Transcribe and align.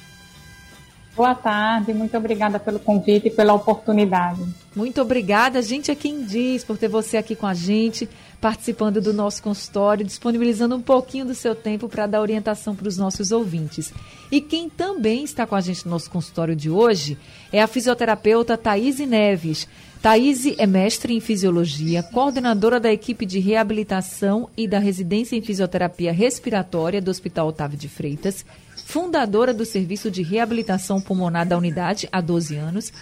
Boa 1.17 1.35
tarde, 1.35 1.95
muito 1.95 2.15
obrigada 2.15 2.61
pelo 2.61 2.79
convite 2.79 3.29
e 3.29 3.31
pela 3.31 3.55
oportunidade. 3.55 4.43
Muito 4.77 5.01
obrigada, 5.01 5.59
a 5.59 5.63
gente 5.63 5.91
é 5.91 5.95
quem 5.95 6.23
diz 6.23 6.63
por 6.63 6.77
ter 6.77 6.87
você 6.87 7.17
aqui 7.17 7.35
com 7.35 7.47
a 7.47 7.55
gente, 7.55 8.07
participando 8.45 9.01
do 9.01 9.15
nosso 9.15 9.43
consultório, 9.43 10.05
disponibilizando 10.05 10.77
um 10.77 10.83
pouquinho 10.83 11.25
do 11.25 11.35
seu 11.35 11.55
tempo 11.55 11.89
para 11.89 12.07
dar 12.07 12.21
orientação 12.21 12.77
para 12.77 12.87
os 12.87 12.99
nossos 12.99 13.33
ouvintes. 13.33 13.91
E 14.31 14.39
quem 14.39 14.69
também 14.69 15.25
está 15.25 15.47
com 15.47 15.55
a 15.55 15.63
gente 15.63 15.87
no 15.87 15.93
nosso 15.93 16.11
consultório 16.11 16.55
de 16.55 16.69
hoje 16.69 17.17
é 17.51 17.63
a 17.63 17.67
fisioterapeuta 17.67 18.59
Thaís 18.59 18.99
Neves. 18.99 19.67
Thaís 20.03 20.45
é 20.59 20.67
mestre 20.67 21.15
em 21.15 21.21
fisiologia, 21.21 22.03
coordenadora 22.03 22.79
da 22.79 22.93
equipe 22.93 23.25
de 23.25 23.39
reabilitação 23.41 24.51
e 24.55 24.69
da 24.69 24.79
residência 24.79 25.37
em 25.37 25.41
fisioterapia 25.41 26.13
respiratória 26.13 27.01
do 27.01 27.11
Hospital 27.11 27.49
Otávio 27.49 27.79
de 27.79 27.89
Freitas 27.89 28.45
fundadora 28.85 29.53
do 29.53 29.65
Serviço 29.65 30.11
de 30.11 30.23
Reabilitação 30.23 31.01
Pulmonar 31.01 31.49
da 31.49 31.57
unidade 31.57 32.09
há 32.13 32.21
12 32.21 32.57
anos 32.57 32.93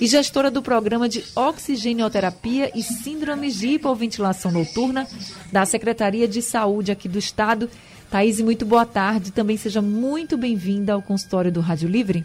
e 0.00 0.06
gestora 0.06 0.50
do 0.50 0.62
programa 0.62 1.08
de 1.08 1.24
oxigenioterapia 1.34 2.70
e 2.74 2.82
síndromes 2.82 3.58
de 3.58 3.68
hipoventilação 3.68 4.50
noturna 4.50 5.06
da 5.50 5.66
Secretaria 5.66 6.26
de 6.26 6.40
Saúde 6.40 6.92
aqui 6.92 7.08
do 7.08 7.18
Estado. 7.18 7.68
Thaís, 8.10 8.40
muito 8.40 8.64
boa 8.64 8.86
tarde. 8.86 9.32
Também 9.32 9.56
seja 9.56 9.82
muito 9.82 10.36
bem-vinda 10.36 10.92
ao 10.92 11.02
consultório 11.02 11.50
do 11.50 11.60
Rádio 11.60 11.88
Livre. 11.88 12.24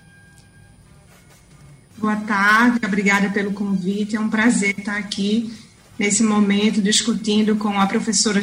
Boa 1.97 2.15
tarde, 2.17 2.79
obrigada 2.85 3.29
pelo 3.31 3.51
convite. 3.51 4.15
É 4.15 4.19
um 4.19 4.29
prazer 4.29 4.77
estar 4.77 4.97
aqui 4.97 5.51
nesse 5.97 6.21
momento 6.23 6.81
discutindo 6.81 7.55
com 7.55 7.79
a 7.79 7.87
professora 7.87 8.39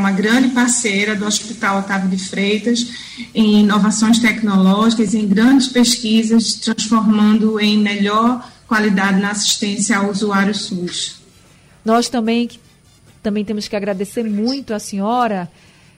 uma 0.00 0.10
grande 0.10 0.48
parceira 0.48 1.14
do 1.14 1.26
Hospital 1.26 1.80
Otávio 1.80 2.08
de 2.08 2.18
Freitas 2.18 2.86
em 3.34 3.60
inovações 3.60 4.18
tecnológicas, 4.18 5.14
em 5.14 5.28
grandes 5.28 5.68
pesquisas, 5.68 6.54
transformando 6.54 7.60
em 7.60 7.78
melhor 7.78 8.50
qualidade 8.66 9.20
na 9.20 9.30
assistência 9.30 9.98
ao 9.98 10.10
usuário 10.10 10.54
SUS. 10.54 11.20
Nós 11.84 12.08
também, 12.08 12.48
também 13.22 13.44
temos 13.44 13.68
que 13.68 13.76
agradecer 13.76 14.24
muito 14.24 14.72
à 14.72 14.78
senhora, 14.78 15.50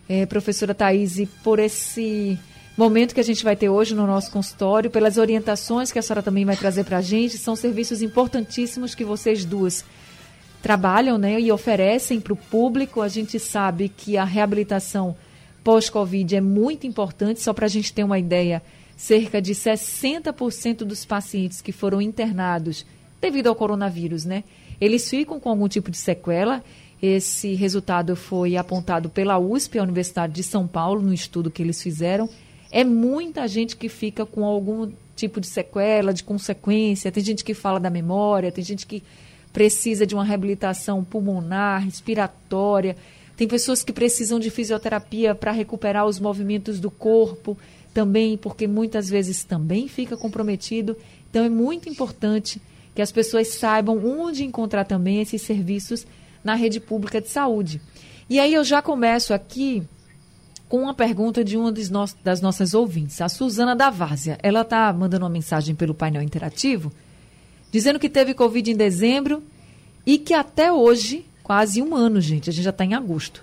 eh, 0.09 0.27
professora 0.27 0.75
Thaís, 0.75 1.21
por 1.43 1.59
esse 1.59 2.39
momento 2.77 3.15
que 3.15 3.21
a 3.21 3.25
gente 3.25 3.45
vai 3.45 3.55
ter 3.55 3.69
hoje 3.69 3.95
no 3.95 4.07
nosso 4.07 4.31
consultório, 4.31 4.91
pelas 4.91 5.17
orientações 5.17 5.93
que 5.93 5.99
a 5.99 6.03
senhora 6.03 6.23
também 6.23 6.45
vai 6.45 6.57
trazer 6.57 6.85
para 6.85 6.99
a 6.99 7.03
gente. 7.03 7.39
São 7.39 7.55
serviços 7.55 8.03
importantíssimos 8.03 8.95
que 8.95 9.05
vocês 9.05 9.45
duas 9.45 9.85
trabalham 10.63 11.19
né, 11.19 11.41
e 11.41 11.51
oferecem 11.51 12.21
para 12.21 12.33
o 12.33 12.37
público. 12.37 13.03
A 13.03 13.09
gente 13.09 13.39
sabe 13.39 13.89
que 13.89 14.17
a 14.17 14.25
reabilitação 14.25 15.17
pós-Covid 15.65 16.37
é 16.37 16.41
muito 16.41 16.87
importante, 16.87 17.43
só 17.43 17.53
para 17.53 17.67
a 17.67 17.69
gente 17.69 17.93
ter 17.93 18.05
uma 18.05 18.19
ideia, 18.19 18.63
cerca 18.97 19.43
de 19.43 19.53
60% 19.53 20.79
dos 20.79 21.05
pacientes 21.05 21.61
que 21.61 21.73
foram 21.73 22.01
internados 22.01 22.87
devido 23.21 23.49
ao 23.49 23.55
coronavírus, 23.55 24.25
né? 24.25 24.45
Eles 24.81 25.09
ficam 25.09 25.39
com 25.39 25.49
algum 25.49 25.69
tipo 25.69 25.91
de 25.91 25.97
sequela. 25.97 26.63
Esse 27.01 27.55
resultado 27.55 28.17
foi 28.17 28.57
apontado 28.57 29.09
pela 29.09 29.39
USP, 29.39 29.79
a 29.79 29.83
Universidade 29.83 30.33
de 30.33 30.43
São 30.43 30.67
Paulo, 30.67 31.01
no 31.03 31.13
estudo 31.13 31.51
que 31.51 31.63
eles 31.63 31.81
fizeram. 31.83 32.29
É 32.71 32.85
muita 32.85 33.47
gente 33.47 33.77
que 33.77 33.89
fica 33.89 34.25
com 34.25 34.45
algum 34.45 34.91
tipo 35.15 35.41
de 35.41 35.47
sequela, 35.47 36.13
de 36.13 36.25
consequência. 36.25 37.13
Tem 37.13 37.23
gente 37.23 37.45
que 37.45 37.55
fala 37.55 37.79
da 37.79 37.91
memória, 37.91 38.51
tem 38.51 38.65
gente 38.65 38.87
que 38.87 39.03
precisa 39.53 40.07
de 40.07 40.15
uma 40.15 40.25
reabilitação 40.25 41.05
pulmonar, 41.05 41.85
respiratória. 41.85 42.97
Tem 43.37 43.47
pessoas 43.47 43.83
que 43.83 43.93
precisam 43.93 44.39
de 44.39 44.51
fisioterapia 44.51 45.35
para 45.35 45.53
recuperar 45.53 46.07
os 46.07 46.19
movimentos 46.19 46.81
do 46.81 46.91
corpo 46.91 47.57
também, 47.93 48.37
porque 48.37 48.67
muitas 48.67 49.09
vezes 49.09 49.45
também 49.45 49.89
fica 49.89 50.17
comprometido. 50.17 50.97
Então 51.31 51.45
é 51.45 51.49
muito 51.49 51.89
importante 51.89 52.61
que 52.95 53.03
as 53.03 53.13
pessoas 53.13 53.49
saibam 53.49 54.05
onde 54.05 54.45
encontrar 54.45 54.85
também 54.85 55.21
esses 55.21 55.43
serviços 55.43 56.07
na 56.43 56.55
rede 56.55 56.81
pública 56.81 57.21
de 57.21 57.29
saúde. 57.29 57.81
E 58.29 58.41
aí 58.41 58.55
eu 58.55 58.65
já 58.65 58.81
começo 58.81 59.35
aqui 59.35 59.83
com 60.69 60.83
uma 60.83 60.95
pergunta 60.95 61.45
de 61.45 61.57
uma 61.57 61.71
das 62.25 62.41
nossas 62.41 62.73
ouvintes, 62.73 63.21
a 63.21 63.29
Suzana 63.29 63.77
da 63.77 63.91
Várzea. 63.91 64.39
Ela 64.43 64.63
está 64.63 64.91
mandando 64.93 65.25
uma 65.25 65.31
mensagem 65.31 65.75
pelo 65.75 65.95
painel 65.95 66.23
interativo 66.23 66.91
dizendo 67.73 67.99
que 67.99 68.09
teve 68.09 68.35
Covid 68.35 68.71
em 68.71 68.77
dezembro 68.77 69.43
e 70.05 70.19
que 70.19 70.35
até 70.35 70.71
hoje, 70.71 71.25
quase 71.43 71.81
um 71.81 71.97
ano, 71.97 72.21
gente, 72.21 72.51
a 72.51 72.53
gente 72.53 72.63
já 72.63 72.71
está 72.71 72.85
em 72.85 72.95
agosto, 72.95 73.43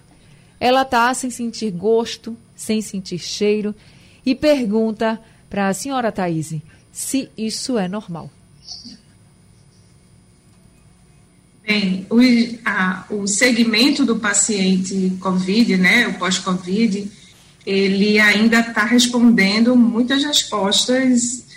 ela 0.59 0.83
está 0.83 1.11
sem 1.13 1.31
sentir 1.31 1.71
gosto, 1.71 2.37
sem 2.55 2.81
sentir 2.81 3.17
cheiro 3.17 3.73
e 4.25 4.35
pergunta 4.35 5.19
para 5.49 5.67
a 5.67 5.73
senhora 5.73 6.11
Thaís 6.11 6.53
se 6.91 7.29
isso 7.35 7.77
é 7.77 7.87
normal. 7.87 8.29
Bem, 11.65 12.05
o, 12.09 12.19
a, 12.65 13.05
o 13.09 13.27
segmento 13.27 14.05
do 14.05 14.17
paciente 14.17 15.15
COVID, 15.19 15.77
né, 15.77 16.07
o 16.07 16.19
pós-COVID, 16.19 17.09
ele 17.65 18.19
ainda 18.19 18.59
está 18.59 18.83
respondendo 18.83 19.75
muitas 19.75 20.23
respostas 20.23 21.48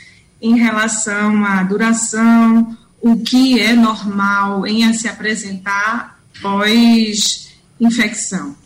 em 0.43 0.59
relação 0.59 1.43
à 1.45 1.63
duração, 1.63 2.77
o 3.01 3.21
que 3.21 3.61
é 3.61 3.75
normal 3.75 4.67
em 4.67 4.93
se 4.93 5.07
apresentar 5.07 6.21
pós-infecção. 6.43 8.57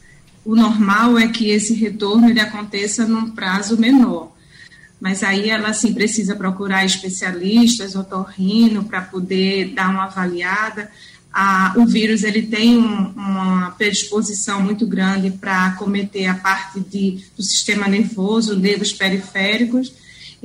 O 0.42 0.56
normal 0.56 1.18
é 1.18 1.28
que 1.28 1.50
esse 1.50 1.74
retorno 1.74 2.30
ele 2.30 2.40
aconteça 2.40 3.06
num 3.06 3.30
prazo 3.30 3.78
menor. 3.78 4.34
Mas 4.98 5.22
aí 5.22 5.50
ela 5.50 5.74
sim 5.74 5.92
precisa 5.92 6.34
procurar 6.34 6.86
especialistas, 6.86 7.94
otorrino, 7.94 8.84
para 8.84 9.02
poder 9.02 9.74
dar 9.74 9.90
uma 9.90 10.04
avaliada. 10.04 10.90
O 11.76 11.84
vírus 11.84 12.22
ele 12.22 12.40
tem 12.42 12.78
um, 12.78 13.10
uma 13.10 13.72
predisposição 13.72 14.62
muito 14.62 14.86
grande 14.86 15.30
para 15.30 15.72
cometer 15.72 16.24
a 16.26 16.34
parte 16.34 16.80
de, 16.80 17.22
do 17.36 17.42
sistema 17.42 17.86
nervoso, 17.86 18.56
nervos 18.56 18.94
periféricos, 18.94 19.92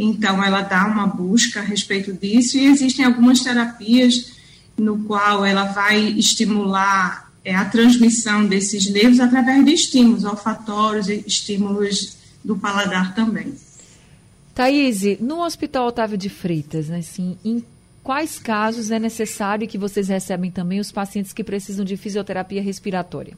então, 0.03 0.43
ela 0.43 0.61
dá 0.61 0.87
uma 0.87 1.05
busca 1.05 1.59
a 1.59 1.63
respeito 1.63 2.11
disso 2.11 2.57
e 2.57 2.65
existem 2.65 3.05
algumas 3.05 3.41
terapias 3.41 4.31
no 4.75 5.03
qual 5.03 5.45
ela 5.45 5.65
vai 5.65 5.99
estimular 5.99 7.31
é, 7.45 7.55
a 7.55 7.65
transmissão 7.65 8.47
desses 8.47 8.89
nervos 8.89 9.19
através 9.19 9.63
de 9.63 9.71
estímulos 9.71 10.23
olfatórios 10.25 11.07
e 11.07 11.23
estímulos 11.27 12.17
do 12.43 12.57
paladar 12.57 13.13
também. 13.13 13.53
Thaís, 14.55 15.01
no 15.19 15.43
Hospital 15.43 15.87
Otávio 15.87 16.17
de 16.17 16.29
Freitas, 16.29 16.89
né, 16.89 16.97
assim, 16.97 17.37
em 17.45 17.63
quais 18.01 18.39
casos 18.39 18.89
é 18.89 18.97
necessário 18.97 19.67
que 19.67 19.77
vocês 19.77 20.07
recebem 20.07 20.49
também 20.49 20.79
os 20.79 20.91
pacientes 20.91 21.31
que 21.31 21.43
precisam 21.43 21.85
de 21.85 21.95
fisioterapia 21.95 22.61
respiratória? 22.61 23.37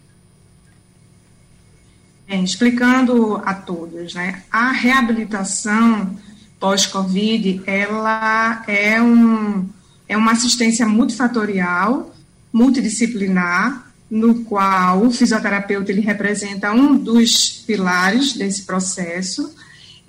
Bem, 2.25 2.41
explicando 2.41 3.35
a 3.43 3.53
todos, 3.53 4.13
né, 4.13 4.43
a 4.49 4.71
reabilitação 4.71 6.17
pós-Covid, 6.63 7.61
ela 7.65 8.63
é, 8.69 9.01
um, 9.01 9.67
é 10.07 10.15
uma 10.15 10.31
assistência 10.31 10.85
multifatorial, 10.85 12.15
multidisciplinar, 12.53 13.91
no 14.09 14.45
qual 14.45 15.05
o 15.05 15.11
fisioterapeuta 15.11 15.91
ele 15.91 15.99
representa 15.99 16.71
um 16.71 16.95
dos 16.95 17.49
pilares 17.67 18.31
desse 18.31 18.61
processo 18.61 19.53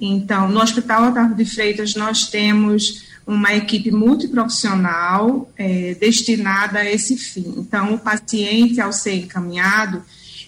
Então, 0.00 0.48
no 0.48 0.60
Hospital 0.60 1.08
Otávio 1.08 1.34
de 1.34 1.44
Freitas, 1.44 1.96
nós 1.96 2.28
temos 2.28 3.04
uma 3.26 3.52
equipe 3.52 3.90
multiprofissional 3.90 5.50
é, 5.56 5.94
destinada 5.94 6.78
a 6.78 6.88
esse 6.88 7.16
fim. 7.16 7.52
Então, 7.56 7.94
o 7.94 7.98
paciente, 7.98 8.80
ao 8.80 8.92
ser 8.92 9.14
encaminhado, 9.24 10.04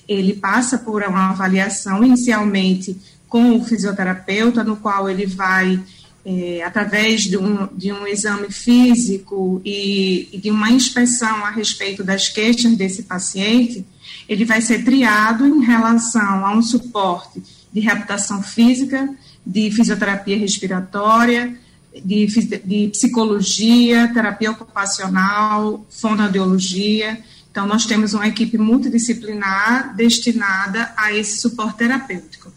ele 0.07 0.35
passa 0.35 0.79
por 0.79 1.03
uma 1.03 1.31
avaliação 1.31 2.05
inicialmente 2.05 2.97
com 3.29 3.57
o 3.57 3.65
fisioterapeuta, 3.65 4.63
no 4.63 4.77
qual 4.77 5.09
ele 5.09 5.27
vai, 5.27 5.81
é, 6.25 6.63
através 6.65 7.23
de 7.23 7.37
um, 7.37 7.69
de 7.73 7.93
um 7.93 8.07
exame 8.07 8.51
físico 8.51 9.61
e, 9.65 10.29
e 10.33 10.39
de 10.39 10.51
uma 10.51 10.71
inspeção 10.71 11.45
a 11.45 11.51
respeito 11.51 12.05
das 12.05 12.29
queixas 12.29 12.77
desse 12.77 13.03
paciente, 13.03 13.85
ele 14.29 14.45
vai 14.45 14.61
ser 14.61 14.85
triado 14.85 15.47
em 15.47 15.65
relação 15.65 16.45
a 16.45 16.57
um 16.57 16.63
suporte 16.63 17.43
de 17.73 17.81
reabilitação 17.81 18.43
física, 18.43 19.09
de 19.45 19.71
fisioterapia 19.71 20.37
respiratória, 20.37 21.57
de, 22.05 22.27
de 22.65 22.89
psicologia, 22.89 24.11
terapia 24.13 24.51
ocupacional, 24.51 25.87
fonoaudiologia. 25.91 27.19
Então, 27.51 27.67
nós 27.67 27.87
temos 27.87 28.13
uma 28.13 28.27
equipe 28.27 28.59
multidisciplinar 28.59 29.95
destinada 29.95 30.93
a 30.97 31.13
esse 31.13 31.41
suporte 31.41 31.79
terapêutico. 31.79 32.53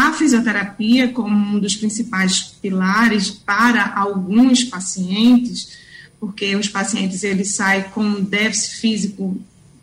A 0.00 0.12
fisioterapia, 0.12 1.08
como 1.08 1.34
um 1.34 1.58
dos 1.58 1.74
principais 1.74 2.40
pilares 2.62 3.30
para 3.30 3.94
alguns 3.96 4.62
pacientes, 4.62 5.76
porque 6.20 6.54
os 6.54 6.68
pacientes 6.68 7.24
eles 7.24 7.56
saem 7.56 7.82
com 7.90 8.22
déficit 8.22 8.76
físico 8.76 9.36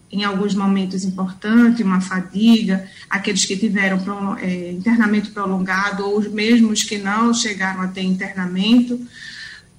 em 0.09 0.23
alguns 0.23 0.55
momentos 0.55 1.03
importante, 1.03 1.83
uma 1.83 1.99
fadiga, 1.99 2.89
aqueles 3.09 3.43
que 3.43 3.57
tiveram 3.57 4.37
é, 4.37 4.71
internamento 4.71 5.31
prolongado 5.31 6.05
ou 6.05 6.19
os 6.19 6.29
mesmos 6.29 6.81
que 6.81 6.97
não 6.97 7.33
chegaram 7.33 7.81
a 7.81 7.89
ter 7.89 8.03
internamento, 8.03 8.97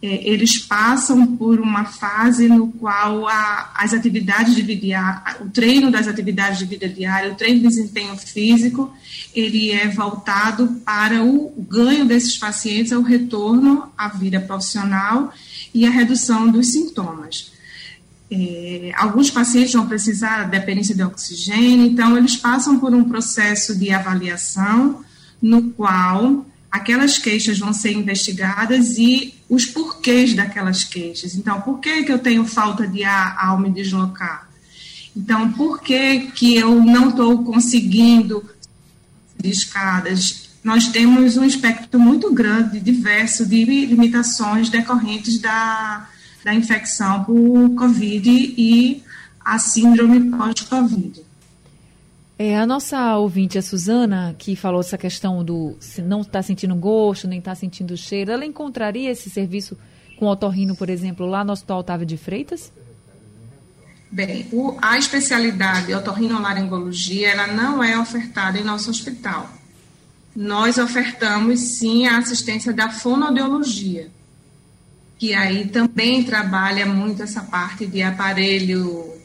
é, 0.03 0.29
eles 0.29 0.59
passam 0.59 1.37
por 1.37 1.59
uma 1.59 1.85
fase 1.87 2.49
no 2.49 2.69
qual 2.73 3.27
a, 3.27 3.73
as 3.77 3.95
atividades 3.95 4.55
de 4.55 4.63
vida 4.63 4.81
diária, 4.83 5.37
o 5.41 5.49
treino 5.49 5.91
das 5.91 6.07
atividades 6.07 6.59
de 6.59 6.67
vida 6.67 6.89
diária, 6.89 7.33
o 7.33 7.35
treino 7.35 7.61
de 7.61 7.69
desempenho 7.69 8.17
físico, 8.17 8.93
ele 9.35 9.71
é 9.71 9.89
voltado 9.89 10.81
para 10.85 11.25
o 11.25 11.51
ganho 11.69 12.05
desses 12.05 12.37
pacientes, 12.37 12.93
ao 12.93 13.03
retorno 13.03 13.91
à 13.97 14.09
vida 14.09 14.39
profissional 14.39 15.33
e 15.73 15.87
a 15.87 15.91
redução 15.91 16.51
dos 16.51 16.73
sintomas. 16.73 17.53
É, 18.31 18.93
alguns 18.97 19.31
pacientes 19.31 19.73
vão 19.73 19.87
precisar 19.87 20.43
da 20.43 20.59
dependência 20.59 20.95
de 20.95 21.03
oxigênio, 21.03 21.87
então 21.87 22.19
eles 22.19 22.37
passam 22.37 22.79
por 22.79 22.93
um 22.93 23.05
processo 23.05 23.75
de 23.79 23.91
avaliação 23.91 25.05
no 25.41 25.71
qual 25.71 26.45
aquelas 26.76 27.19
queixas 27.19 27.58
vão 27.58 27.73
ser 27.73 27.93
investigadas 27.93 28.99
e 28.99 29.34
os 29.49 29.67
porquês 29.67 30.34
daquelas 30.34 30.84
queixas. 30.84 31.34
Então, 31.34 31.61
por 31.61 31.81
que, 31.81 32.05
que 32.05 32.12
eu 32.12 32.19
tenho 32.19 32.44
falta 32.44 32.87
de 32.87 33.05
ar 33.05 33.37
ao 33.38 33.58
me 33.58 33.70
deslocar? 33.70 34.49
Então, 35.17 35.50
por 35.52 35.81
que, 35.81 36.31
que 36.32 36.56
eu 36.56 36.82
não 36.82 37.08
estou 37.08 37.43
conseguindo 37.43 38.44
de 39.38 39.50
escadas? 39.50 40.50
Nós 40.62 40.88
temos 40.88 41.37
um 41.37 41.44
espectro 41.44 41.99
muito 41.99 42.32
grande, 42.32 42.81
diverso, 42.81 43.46
de 43.46 43.64
limitações 43.64 44.69
decorrentes 44.69 45.38
da, 45.38 46.08
da 46.44 46.55
infecção 46.55 47.25
por 47.25 47.75
Covid 47.76 48.28
e 48.28 49.02
a 49.44 49.58
síndrome 49.58 50.31
pós-Covid. 50.31 51.25
É, 52.38 52.59
a 52.59 52.67
nossa 52.67 53.17
ouvinte, 53.17 53.56
a 53.56 53.62
Suzana, 53.62 54.35
que 54.38 54.55
falou 54.55 54.81
essa 54.81 54.99
questão 54.99 55.43
do 55.43 55.75
se 55.81 56.03
não 56.03 56.21
está 56.21 56.43
sentindo 56.43 56.75
gosto, 56.75 57.27
nem 57.27 57.38
está 57.38 57.55
sentindo 57.55 57.97
cheiro, 57.97 58.31
ela 58.31 58.44
encontraria 58.44 59.11
esse 59.11 59.31
serviço 59.31 59.77
com 60.19 60.27
otorrino, 60.27 60.77
por 60.77 60.91
exemplo, 60.91 61.25
lá 61.27 61.43
no 61.43 61.53
Hospital 61.53 61.79
Otávio 61.79 62.06
de 62.06 62.19
Freitas? 62.19 62.71
Bem, 64.11 64.47
o, 64.53 64.77
a 64.83 64.99
especialidade 64.99 65.94
otorrinolaringologia, 65.94 67.31
ela 67.31 67.47
não 67.47 67.83
é 67.83 67.99
ofertada 67.99 68.59
em 68.59 68.65
nosso 68.65 68.91
hospital. 68.91 69.50
Nós 70.35 70.77
ofertamos, 70.77 71.59
sim, 71.61 72.06
a 72.06 72.19
assistência 72.19 72.73
da 72.73 72.91
fonoaudiologia, 72.91 74.11
que 75.19 75.33
aí 75.33 75.69
também 75.69 76.23
trabalha 76.23 76.85
muito 76.85 77.23
essa 77.23 77.43
parte 77.43 77.87
de 77.87 78.03
aparelho 78.03 79.16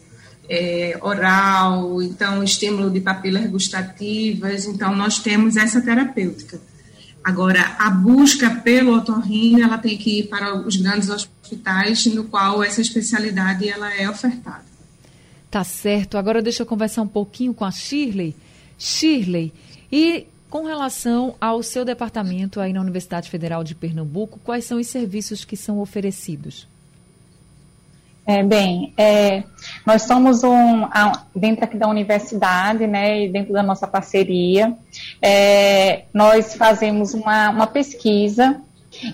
é, 0.53 0.98
oral, 1.01 2.01
então 2.03 2.44
estímulo 2.44 2.89
de 2.92 3.00
papilas 3.00 3.50
gustativas, 3.50 4.65
então 4.65 4.94
nós 4.94 5.18
temos 5.18 5.56
essa 5.56 5.80
terapêutica. 5.80 6.59
Agora, 7.24 7.77
a 7.80 7.89
busca 7.89 8.50
pelo 8.50 8.98
otorrino, 8.98 9.63
ela 9.63 9.77
tem 9.77 9.98
que 9.98 10.19
ir 10.19 10.27
para 10.27 10.53
os 10.53 10.75
grandes 10.75 11.09
hospitais, 11.09 12.06
no 12.07 12.25
qual 12.25 12.62
essa 12.62 12.81
especialidade 12.81 13.69
ela 13.69 13.95
é 13.95 14.09
ofertada. 14.09 14.65
Tá 15.50 15.63
certo. 15.63 16.18
Agora 16.18 16.42
deixa 16.42 16.63
eu 16.63 16.65
conversar 16.65 17.03
um 17.03 17.07
pouquinho 17.07 17.53
com 17.53 17.63
a 17.63 17.71
Shirley. 17.71 18.36
Shirley, 18.77 19.53
e 19.89 20.25
com 20.50 20.65
relação 20.65 21.36
ao 21.39 21.63
seu 21.63 21.86
departamento 21.86 22.59
aí 22.59 22.74
na 22.74 22.81
Universidade 22.81 23.30
Federal 23.30 23.63
de 23.63 23.74
Pernambuco, 23.74 24.38
quais 24.44 24.65
são 24.65 24.80
os 24.80 24.88
serviços 24.88 25.45
que 25.45 25.56
são 25.56 25.80
oferecidos? 25.80 26.68
É, 28.31 28.44
bem, 28.44 28.94
é, 28.98 29.44
nós 29.86 30.04
somos 30.04 30.42
um, 30.42 30.88
dentro 31.36 31.66
aqui 31.66 31.75
da 31.75 31.89
universidade, 31.89 32.88
né, 32.88 33.25
e 33.25 33.30
dentro 33.30 33.51
da 33.51 33.62
nossa 33.62 33.86
parceria, 33.86 34.74
é, 35.22 36.04
nós 36.13 36.56
fazemos 36.56 37.13
uma, 37.13 37.50
uma 37.50 37.68
pesquisa 37.68 38.62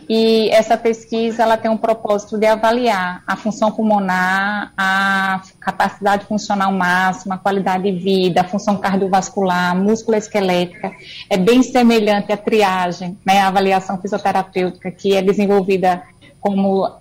e 0.07 0.49
essa 0.51 0.77
pesquisa 0.77 1.41
ela 1.41 1.57
tem 1.57 1.69
um 1.69 1.77
propósito 1.77 2.37
de 2.37 2.45
avaliar 2.45 3.23
a 3.25 3.35
função 3.35 3.71
pulmonar, 3.71 4.71
a 4.77 5.41
capacidade 5.59 6.25
funcional 6.25 6.71
máxima, 6.71 7.35
a 7.35 7.37
qualidade 7.39 7.91
de 7.91 7.97
vida, 7.97 8.41
a 8.41 8.43
função 8.43 8.77
cardiovascular, 8.77 9.75
músculo 9.75 10.15
esquelética. 10.15 10.91
É 11.27 11.37
bem 11.37 11.63
semelhante 11.63 12.31
à 12.31 12.37
triagem, 12.37 13.17
né, 13.25 13.39
a 13.39 13.47
avaliação 13.47 13.99
fisioterapêutica 13.99 14.91
que 14.91 15.15
é 15.15 15.23
desenvolvida 15.23 16.03
como 16.47 16.85
a 16.85 16.99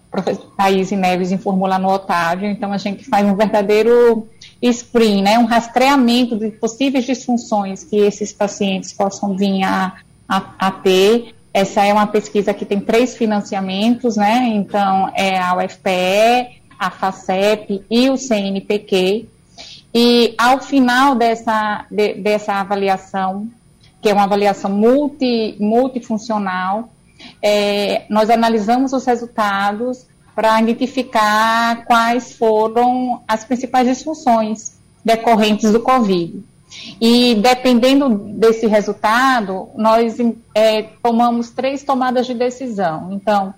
Thaís 0.57 0.91
Neves 0.91 1.31
informou 1.31 1.69
lá 1.69 1.79
no 1.79 1.89
Otávio. 1.89 2.51
Então, 2.51 2.73
a 2.73 2.79
gente 2.79 3.05
faz 3.05 3.25
um 3.25 3.37
verdadeiro 3.37 4.27
screen, 4.73 5.23
né, 5.23 5.39
um 5.39 5.45
rastreamento 5.45 6.37
de 6.37 6.51
possíveis 6.51 7.05
disfunções 7.05 7.85
que 7.85 7.97
esses 7.97 8.33
pacientes 8.33 8.93
possam 8.93 9.37
vir 9.37 9.63
a, 9.63 9.93
a, 10.29 10.55
a 10.59 10.71
ter 10.73 11.37
essa 11.55 11.87
é 11.87 11.91
uma 11.91 12.07
pesquisa 12.07 12.53
que 12.53 12.67
tem 12.67 12.81
três 12.81 13.17
financiamentos, 13.17 14.15
né? 14.15 14.47
Então, 14.49 15.11
é 15.15 15.39
a 15.39 15.57
UFPE, 15.57 16.61
a 16.79 16.91
FACEP 16.91 17.83
e 17.91 18.11
o 18.11 18.19
CNPq. 18.19 19.27
E 19.95 20.35
ao 20.37 20.61
final 20.61 21.15
dessa, 21.15 21.87
de, 21.91 22.13
dessa 22.13 22.53
avaliação, 22.57 23.49
que 24.03 24.11
é 24.11 24.13
uma 24.13 24.25
avaliação 24.25 24.71
multi, 24.71 25.57
multifuncional, 25.59 26.91
é, 27.49 28.07
nós 28.11 28.29
analisamos 28.29 28.93
os 28.93 29.07
resultados 29.07 30.05
para 30.35 30.61
identificar 30.61 31.85
quais 31.85 32.33
foram 32.33 33.23
as 33.29 33.45
principais 33.45 33.87
disfunções 33.87 34.77
decorrentes 35.05 35.71
do 35.71 35.79
Covid. 35.79 36.43
E 37.01 37.37
dependendo 37.37 38.09
desse 38.09 38.67
resultado, 38.67 39.69
nós 39.77 40.17
é, 40.57 40.83
tomamos 41.01 41.51
três 41.51 41.85
tomadas 41.85 42.27
de 42.27 42.35
decisão. 42.35 43.13
Então, 43.13 43.55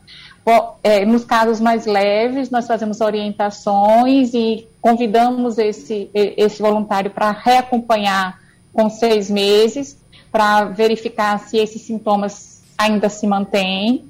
é, 0.83 1.07
nos 1.07 1.25
casos 1.25 1.59
mais 1.59 1.87
leves, 1.87 2.51
nós 2.51 2.67
fazemos 2.67 3.01
orientações 3.01 4.35
e 4.35 4.69
convidamos 4.83 5.57
esse, 5.57 6.11
esse 6.13 6.61
voluntário 6.61 7.11
para 7.11 7.31
reacompanhar 7.31 8.39
com 8.71 8.91
seis 8.91 9.31
meses, 9.31 9.99
para 10.31 10.67
verificar 10.67 11.39
se 11.41 11.57
esses 11.57 11.81
sintomas 11.81 12.58
ainda 12.79 13.09
se 13.09 13.27
mantêm. 13.27 14.05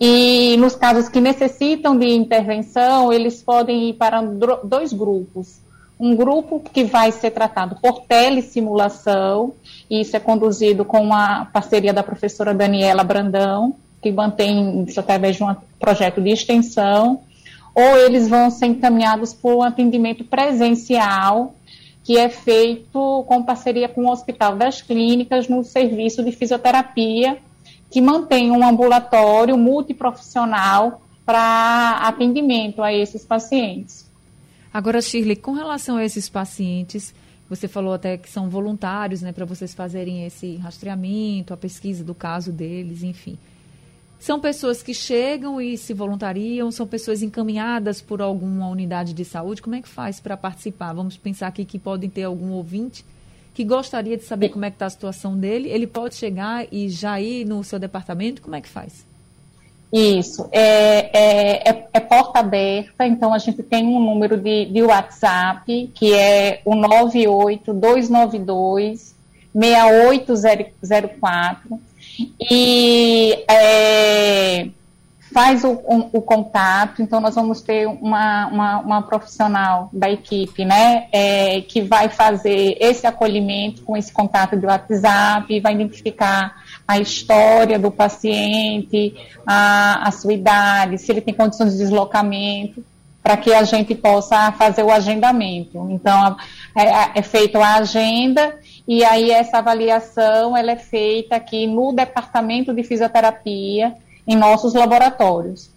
E 0.00 0.56
nos 0.58 0.74
casos 0.74 1.08
que 1.08 1.20
necessitam 1.20 1.96
de 1.96 2.08
intervenção, 2.08 3.12
eles 3.12 3.42
podem 3.42 3.90
ir 3.90 3.94
para 3.94 4.22
dois 4.22 4.92
grupos 4.92 5.60
um 6.00 6.16
grupo 6.16 6.58
que 6.60 6.82
vai 6.82 7.12
ser 7.12 7.30
tratado 7.30 7.76
por 7.76 8.00
telesimulação, 8.00 9.52
e 9.88 10.00
isso 10.00 10.16
é 10.16 10.20
conduzido 10.20 10.82
com 10.82 11.12
a 11.12 11.44
parceria 11.52 11.92
da 11.92 12.02
professora 12.02 12.54
Daniela 12.54 13.04
Brandão, 13.04 13.76
que 14.00 14.10
mantém 14.10 14.82
isso 14.84 14.98
através 14.98 15.36
de 15.36 15.44
um 15.44 15.54
projeto 15.78 16.22
de 16.22 16.30
extensão, 16.30 17.20
ou 17.74 17.98
eles 17.98 18.28
vão 18.30 18.50
ser 18.50 18.66
encaminhados 18.66 19.34
por 19.34 19.56
um 19.56 19.62
atendimento 19.62 20.24
presencial, 20.24 21.54
que 22.02 22.16
é 22.16 22.30
feito 22.30 23.22
com 23.28 23.42
parceria 23.42 23.86
com 23.86 24.06
o 24.06 24.10
Hospital 24.10 24.56
das 24.56 24.80
Clínicas 24.80 25.48
no 25.48 25.62
serviço 25.62 26.24
de 26.24 26.32
fisioterapia, 26.32 27.36
que 27.90 28.00
mantém 28.00 28.50
um 28.50 28.66
ambulatório 28.66 29.58
multiprofissional 29.58 31.02
para 31.26 31.98
atendimento 32.02 32.82
a 32.82 32.92
esses 32.92 33.24
pacientes. 33.24 34.08
Agora, 34.72 35.02
Shirley, 35.02 35.36
com 35.36 35.52
relação 35.52 35.96
a 35.96 36.04
esses 36.04 36.28
pacientes 36.28 37.12
Você 37.50 37.66
falou 37.66 37.92
até 37.92 38.16
que 38.16 38.30
são 38.30 38.48
voluntários, 38.48 39.22
né, 39.22 39.32
para 39.32 39.44
vocês 39.44 39.74
fazerem 39.74 40.24
esse 40.24 40.54
rastreamento, 40.54 41.52
a 41.52 41.56
pesquisa 41.56 42.04
do 42.04 42.14
caso 42.14 42.52
deles, 42.52 43.02
enfim. 43.02 43.36
São 44.20 44.38
pessoas 44.38 44.84
que 44.84 44.94
chegam 44.94 45.60
e 45.60 45.76
se 45.76 45.92
voluntariam, 45.92 46.70
são 46.70 46.86
pessoas 46.86 47.22
encaminhadas 47.22 48.00
por 48.00 48.22
alguma 48.22 48.68
unidade 48.68 49.12
de 49.12 49.24
saúde. 49.24 49.60
Como 49.60 49.74
é 49.74 49.82
que 49.82 49.88
faz 49.88 50.20
para 50.20 50.36
participar? 50.36 50.92
Vamos 50.92 51.16
pensar 51.16 51.48
aqui 51.48 51.64
que 51.64 51.76
podem 51.76 52.08
ter 52.08 52.22
algum 52.22 52.52
ouvinte 52.52 53.04
que 53.52 53.64
gostaria 53.64 54.16
de 54.16 54.24
saber 54.24 54.50
como 54.50 54.64
é 54.64 54.70
que 54.70 54.76
está 54.76 54.86
a 54.86 54.90
situação 54.90 55.36
dele. 55.36 55.68
Ele 55.68 55.86
pode 55.86 56.14
chegar 56.14 56.66
e 56.72 56.88
já 56.88 57.20
ir 57.20 57.44
no 57.44 57.62
seu 57.64 57.78
departamento? 57.78 58.42
Como 58.42 58.56
é 58.56 58.60
que 58.60 58.68
faz? 58.68 59.04
Isso, 59.92 60.48
é, 60.52 61.10
é, 61.12 61.68
é, 61.68 61.88
é, 61.92 62.00
porta 62.00 62.38
aberta, 62.38 63.04
então 63.04 63.34
a 63.34 63.38
gente 63.38 63.60
tem 63.60 63.88
um 63.88 63.98
número 63.98 64.36
de, 64.36 64.66
de 64.66 64.84
WhatsApp, 64.84 65.90
que 65.92 66.14
é 66.14 66.62
o 66.64 66.76
98292 66.76 69.16
6804, 69.52 71.80
e 72.48 73.44
é, 73.50 74.68
faz 75.32 75.62
o, 75.64 75.80
o, 76.12 76.20
contato, 76.20 77.02
então 77.02 77.20
nós 77.20 77.34
vamos 77.34 77.60
ter 77.60 77.86
uma, 77.86 78.46
uma, 78.48 78.78
uma 78.78 79.02
profissional 79.02 79.88
da 79.92 80.10
equipe, 80.10 80.64
né, 80.64 81.06
é, 81.12 81.60
que 81.60 81.80
vai 81.82 82.08
fazer 82.08 82.76
esse 82.80 83.06
acolhimento 83.06 83.82
com 83.82 83.96
esse 83.96 84.12
contato 84.12 84.56
de 84.56 84.66
WhatsApp, 84.66 85.60
vai 85.60 85.74
identificar 85.74 86.56
a 86.86 86.98
história 86.98 87.78
do 87.78 87.90
paciente, 87.90 89.14
a, 89.46 90.08
a 90.08 90.10
sua 90.10 90.32
idade, 90.32 90.98
se 90.98 91.12
ele 91.12 91.20
tem 91.20 91.32
condições 91.32 91.72
de 91.72 91.78
deslocamento, 91.78 92.84
para 93.22 93.36
que 93.36 93.52
a 93.52 93.62
gente 93.62 93.94
possa 93.94 94.50
fazer 94.52 94.82
o 94.82 94.90
agendamento. 94.90 95.86
Então, 95.90 96.36
é, 96.74 96.84
é, 96.84 97.10
é 97.16 97.22
feita 97.22 97.58
a 97.58 97.76
agenda 97.76 98.58
e 98.88 99.04
aí 99.04 99.30
essa 99.30 99.58
avaliação 99.58 100.56
ela 100.56 100.72
é 100.72 100.76
feita 100.76 101.36
aqui 101.36 101.66
no 101.66 101.92
departamento 101.92 102.74
de 102.74 102.82
fisioterapia, 102.82 103.94
em 104.30 104.36
nossos 104.36 104.74
laboratórios. 104.74 105.70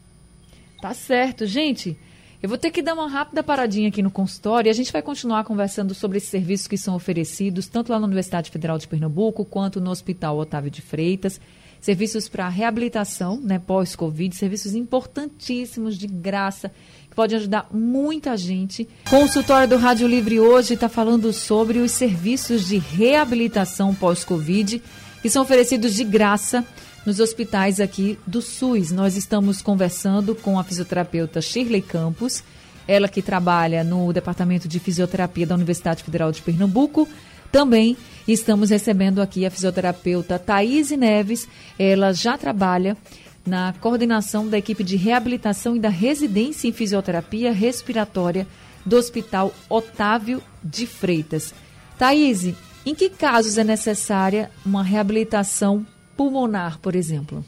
Tá 0.80 0.94
certo, 0.94 1.48
gente. 1.48 1.98
Eu 2.42 2.48
vou 2.48 2.58
ter 2.58 2.70
que 2.70 2.84
dar 2.84 2.94
uma 2.94 3.08
rápida 3.08 3.42
paradinha 3.42 3.90
aqui 3.90 4.04
no 4.04 4.12
consultório 4.12 4.70
e 4.70 4.72
a 4.72 4.74
gente 4.74 4.94
vai 4.94 5.02
continuar 5.02 5.44
conversando 5.44 5.96
sobre 5.96 6.18
esses 6.18 6.30
serviços 6.30 6.68
que 6.68 6.78
são 6.78 6.94
oferecidos, 6.94 7.68
tanto 7.68 7.92
lá 7.92 8.00
na 8.00 8.06
Universidade 8.06 8.52
Federal 8.52 8.78
de 8.78 8.88
Pernambuco 8.88 9.44
quanto 9.44 9.82
no 9.82 9.90
Hospital 9.90 10.38
Otávio 10.38 10.70
de 10.70 10.84
Freitas. 10.84 11.42
Serviços 11.82 12.30
para 12.30 12.48
reabilitação, 12.48 13.40
né, 13.42 13.58
pós-Covid, 13.58 14.36
serviços 14.36 14.76
importantíssimos, 14.76 15.98
de 15.98 16.06
graça, 16.06 16.72
que 17.10 17.16
podem 17.16 17.38
ajudar 17.38 17.68
muita 17.74 18.38
gente. 18.38 18.88
O 19.08 19.10
consultório 19.10 19.68
do 19.68 19.78
Rádio 19.78 20.08
Livre 20.08 20.40
hoje 20.40 20.76
está 20.76 20.88
falando 20.88 21.34
sobre 21.34 21.80
os 21.80 21.92
serviços 21.92 22.68
de 22.68 22.78
reabilitação 22.78 23.96
pós-Covid, 23.96 24.82
que 25.22 25.30
são 25.30 25.42
oferecidos 25.42 25.96
de 25.96 26.04
graça 26.04 26.64
nos 27.06 27.20
hospitais 27.20 27.80
aqui 27.80 28.18
do 28.26 28.42
SUS. 28.42 28.92
Nós 28.92 29.16
estamos 29.16 29.62
conversando 29.62 30.36
com 30.36 30.58
a 30.58 30.64
fisioterapeuta 30.64 31.42
Shirley 31.42 31.82
Campos, 31.82 32.44
ela 32.88 33.08
que 33.08 33.22
trabalha 33.22 33.84
no 33.84 34.12
Departamento 34.12 34.68
de 34.68 34.80
Fisioterapia 34.80 35.46
da 35.46 35.56
Universidade 35.56 36.04
Federal 36.04 36.32
de 36.32 36.42
Pernambuco. 36.42 37.08
Também 37.52 37.98
estamos 38.28 38.70
recebendo 38.70 39.22
aqui 39.22 39.46
a 39.46 39.52
fisioterapeuta 39.52 40.40
Thaís 40.40 40.90
Neves, 40.92 41.48
ela 41.78 42.14
já 42.14 42.38
trabalha 42.38 42.98
na 43.46 43.74
coordenação 43.80 44.48
da 44.48 44.58
equipe 44.58 44.84
de 44.84 44.96
reabilitação 44.96 45.76
e 45.76 45.80
da 45.80 45.90
residência 45.90 46.68
em 46.68 46.72
fisioterapia 46.72 47.52
respiratória 47.52 48.48
do 48.86 48.96
Hospital 48.96 49.54
Otávio 49.70 50.42
de 50.64 50.88
Freitas. 50.88 51.54
Thaís, 51.98 52.54
em 52.86 52.96
que 52.96 53.10
casos 53.10 53.58
é 53.58 53.64
necessária 53.64 54.50
uma 54.66 54.84
reabilitação 54.84 55.86
pulmonar, 56.24 56.80
por 56.80 56.96
exemplo? 56.96 57.44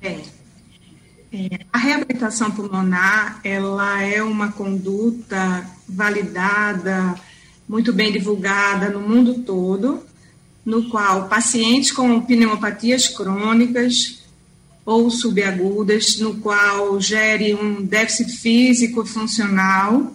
É. 0.00 0.20
é. 1.32 1.60
A 1.70 1.78
reabilitação 1.78 2.50
pulmonar, 2.50 3.40
ela 3.44 4.02
é 4.02 4.22
uma 4.22 4.50
conduta 4.52 5.66
validada, 5.86 7.14
muito 7.68 7.92
bem 7.92 8.10
divulgada 8.10 8.88
no 8.88 9.00
mundo 9.00 9.42
todo, 9.42 10.02
no 10.64 10.88
qual 10.88 11.28
pacientes 11.28 11.92
com 11.92 12.20
pneumopatias 12.22 13.08
crônicas 13.08 14.22
ou 14.86 15.10
subagudas, 15.10 16.18
no 16.18 16.36
qual 16.36 16.98
gere 16.98 17.54
um 17.54 17.84
déficit 17.84 18.32
físico 18.32 19.04
funcional, 19.04 20.14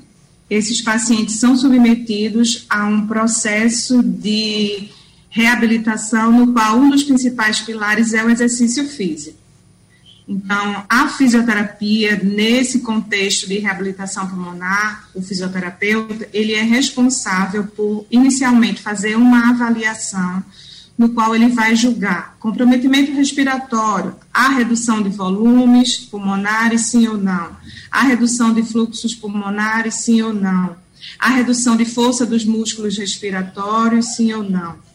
esses 0.49 0.81
pacientes 0.81 1.35
são 1.35 1.55
submetidos 1.55 2.65
a 2.67 2.85
um 2.85 3.05
processo 3.05 4.01
de 4.01 4.89
reabilitação, 5.33 6.31
no 6.31 6.53
qual 6.53 6.77
um 6.77 6.91
dos 6.91 7.03
principais 7.03 7.59
pilares 7.59 8.13
é 8.13 8.23
o 8.23 8.29
exercício 8.29 8.87
físico. 8.87 9.35
Então, 10.27 10.85
a 10.87 11.07
fisioterapia, 11.07 12.21
nesse 12.23 12.81
contexto 12.81 13.47
de 13.47 13.57
reabilitação 13.57 14.27
pulmonar, 14.27 15.09
o 15.13 15.23
fisioterapeuta, 15.23 16.29
ele 16.31 16.53
é 16.53 16.61
responsável 16.61 17.65
por, 17.65 18.05
inicialmente, 18.11 18.83
fazer 18.83 19.17
uma 19.17 19.49
avaliação 19.49 20.43
no 20.95 21.09
qual 21.09 21.35
ele 21.35 21.47
vai 21.47 21.75
julgar 21.75 22.37
comprometimento 22.39 23.11
respiratório, 23.13 24.15
a 24.31 24.49
redução 24.49 25.01
de 25.01 25.09
volumes 25.09 25.97
pulmonares, 25.97 26.91
sim 26.91 27.07
ou 27.07 27.17
não, 27.17 27.57
a 27.89 28.03
redução 28.03 28.53
de 28.53 28.61
fluxos 28.61 29.15
pulmonares, 29.15 29.95
sim 29.95 30.21
ou 30.21 30.31
não, 30.31 30.75
a 31.17 31.29
redução 31.29 31.75
de 31.75 31.85
força 31.85 32.23
dos 32.23 32.45
músculos 32.45 32.99
respiratórios, 32.99 34.15
sim 34.15 34.31
ou 34.31 34.43
não 34.43 34.92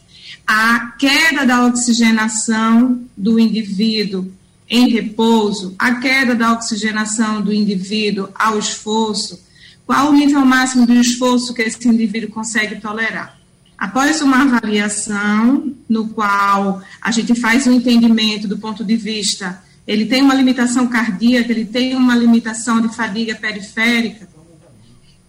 a 0.51 0.95
queda 0.99 1.45
da 1.45 1.67
oxigenação 1.67 3.03
do 3.15 3.39
indivíduo 3.39 4.33
em 4.67 4.89
repouso, 4.89 5.75
a 5.79 5.97
queda 5.97 6.35
da 6.35 6.55
oxigenação 6.55 7.43
do 7.43 7.53
indivíduo 7.53 8.31
ao 8.35 8.59
esforço, 8.59 9.45
qual 9.85 10.09
o 10.09 10.13
nível 10.15 10.41
máximo 10.47 10.87
de 10.87 10.99
esforço 10.99 11.53
que 11.53 11.61
esse 11.61 11.87
indivíduo 11.87 12.31
consegue 12.31 12.81
tolerar. 12.81 13.39
Após 13.77 14.23
uma 14.23 14.41
avaliação, 14.41 15.71
no 15.87 16.09
qual 16.09 16.83
a 17.01 17.11
gente 17.11 17.35
faz 17.35 17.67
um 17.67 17.73
entendimento 17.73 18.49
do 18.49 18.57
ponto 18.57 18.83
de 18.83 18.97
vista, 18.97 19.63
ele 19.87 20.07
tem 20.07 20.23
uma 20.23 20.35
limitação 20.35 20.87
cardíaca, 20.87 21.53
ele 21.53 21.67
tem 21.67 21.95
uma 21.95 22.17
limitação 22.17 22.81
de 22.81 22.89
fadiga 22.97 23.35
periférica, 23.35 24.27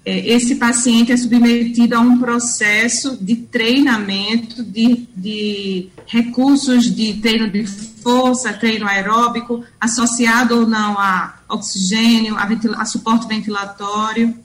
esse 0.10 0.56
paciente 0.56 1.12
é 1.12 1.18
submetido 1.18 1.96
a 1.96 2.00
um 2.00 2.20
processo 2.20 3.18
de 3.22 3.36
treinamento, 3.36 4.64
de, 4.64 5.08
de 5.16 5.90
recursos 6.08 6.94
de 6.94 7.16
treino 7.16 7.50
de 7.50 7.66
força, 7.66 8.54
treino 8.54 8.88
aeróbico, 8.88 9.64
associado 9.80 10.56
ou 10.56 10.68
não 10.68 10.98
a 10.98 11.40
oxigênio, 11.50 12.36
a, 12.38 12.48
a 12.78 12.86
suporte 12.86 13.28
ventilatório. 13.28 14.36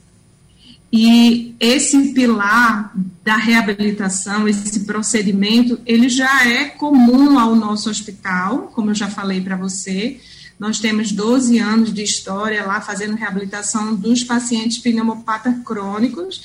E 0.91 1.55
esse 1.59 2.13
pilar 2.13 2.93
da 3.23 3.35
reabilitação, 3.35 4.47
esse 4.47 4.81
procedimento, 4.81 5.79
ele 5.85 6.07
já 6.07 6.47
é 6.47 6.65
comum 6.65 7.37
ao 7.37 7.55
nosso 7.55 7.89
hospital, 7.89 8.71
como 8.73 8.91
eu 8.91 8.95
já 8.95 9.07
falei 9.07 9.41
para 9.41 9.57
você, 9.57 10.19
nós 10.59 10.79
temos 10.79 11.11
12 11.11 11.59
anos 11.59 11.93
de 11.93 12.03
história 12.03 12.65
lá 12.65 12.79
fazendo 12.81 13.15
reabilitação 13.15 13.95
dos 13.95 14.23
pacientes 14.23 14.77
pneumopatas 14.77 15.55
crônicos, 15.63 16.41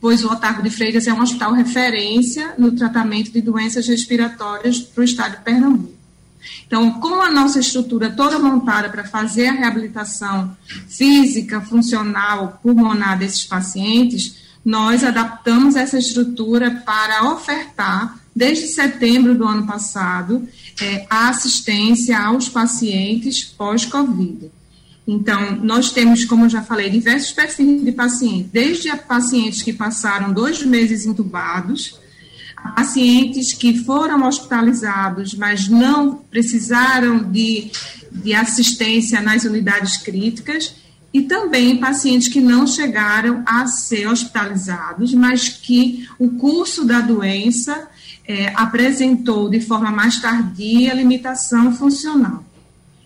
pois 0.00 0.24
o 0.24 0.32
Otávio 0.32 0.62
de 0.62 0.70
Freitas 0.70 1.06
é 1.06 1.12
um 1.12 1.22
hospital 1.22 1.52
referência 1.52 2.54
no 2.58 2.72
tratamento 2.72 3.30
de 3.30 3.40
doenças 3.40 3.86
respiratórias 3.86 4.80
para 4.80 5.00
o 5.00 5.04
estado 5.04 5.36
de 5.36 5.44
Pernambuco. 5.44 6.02
Então, 6.66 6.98
com 6.98 7.20
a 7.20 7.30
nossa 7.30 7.60
estrutura 7.60 8.10
toda 8.10 8.38
montada 8.38 8.88
para 8.88 9.04
fazer 9.04 9.46
a 9.46 9.52
reabilitação 9.52 10.56
física, 10.88 11.60
funcional, 11.60 12.58
pulmonar 12.62 13.16
desses 13.16 13.44
pacientes, 13.44 14.42
nós 14.64 15.04
adaptamos 15.04 15.76
essa 15.76 15.98
estrutura 15.98 16.82
para 16.84 17.30
ofertar, 17.32 18.18
desde 18.34 18.68
setembro 18.68 19.34
do 19.34 19.46
ano 19.46 19.66
passado, 19.66 20.48
é, 20.80 21.06
a 21.08 21.28
assistência 21.28 22.18
aos 22.18 22.48
pacientes 22.48 23.44
pós-Covid. 23.44 24.50
Então, 25.06 25.56
nós 25.56 25.90
temos, 25.90 26.24
como 26.24 26.44
eu 26.44 26.48
já 26.48 26.62
falei, 26.62 26.88
diversos 26.88 27.32
perfis 27.32 27.84
de 27.84 27.92
pacientes, 27.92 28.50
desde 28.52 28.96
pacientes 28.96 29.62
que 29.62 29.72
passaram 29.72 30.32
dois 30.32 30.62
meses 30.62 31.04
intubados, 31.04 31.98
pacientes 32.76 33.52
que 33.52 33.82
foram 33.84 34.26
hospitalizados, 34.26 35.34
mas 35.34 35.68
não 35.68 36.16
precisaram 36.16 37.18
de, 37.30 37.72
de 38.12 38.32
assistência 38.32 39.20
nas 39.20 39.44
unidades 39.44 39.96
críticas, 39.96 40.76
e 41.12 41.22
também 41.22 41.76
pacientes 41.76 42.28
que 42.28 42.40
não 42.40 42.66
chegaram 42.66 43.42
a 43.44 43.66
ser 43.66 44.06
hospitalizados, 44.06 45.12
mas 45.12 45.48
que 45.48 46.08
o 46.18 46.30
curso 46.38 46.84
da 46.84 47.00
doença 47.00 47.88
é, 48.26 48.48
apresentou 48.54 49.48
de 49.48 49.60
forma 49.60 49.90
mais 49.90 50.20
tardia 50.20 50.94
limitação 50.94 51.72
funcional. 51.72 52.44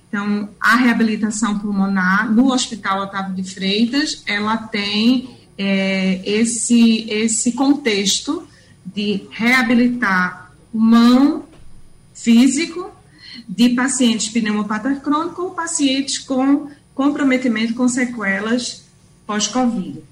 Então, 0.09 0.49
a 0.61 0.77
reabilitação 0.77 1.59
pulmonar 1.59 2.33
no 2.33 2.53
Hospital 2.53 3.03
Otávio 3.03 3.35
de 3.35 3.43
Freitas, 3.43 4.23
ela 4.27 4.57
tem 4.57 5.37
é, 5.59 6.21
esse, 6.25 7.11
esse 7.11 7.53
contexto 7.53 8.47
de 8.85 9.27
reabilitar 9.31 10.53
mão 10.73 11.45
físico 12.15 12.91
de 13.49 13.71
pacientes 13.71 14.29
pneumopatas 14.29 14.99
crônicos 14.99 15.39
ou 15.39 15.51
pacientes 15.51 16.19
com 16.19 16.71
comprometimento 16.95 17.75
com 17.75 17.89
sequelas 17.89 18.85
pós-Covid. 19.27 20.03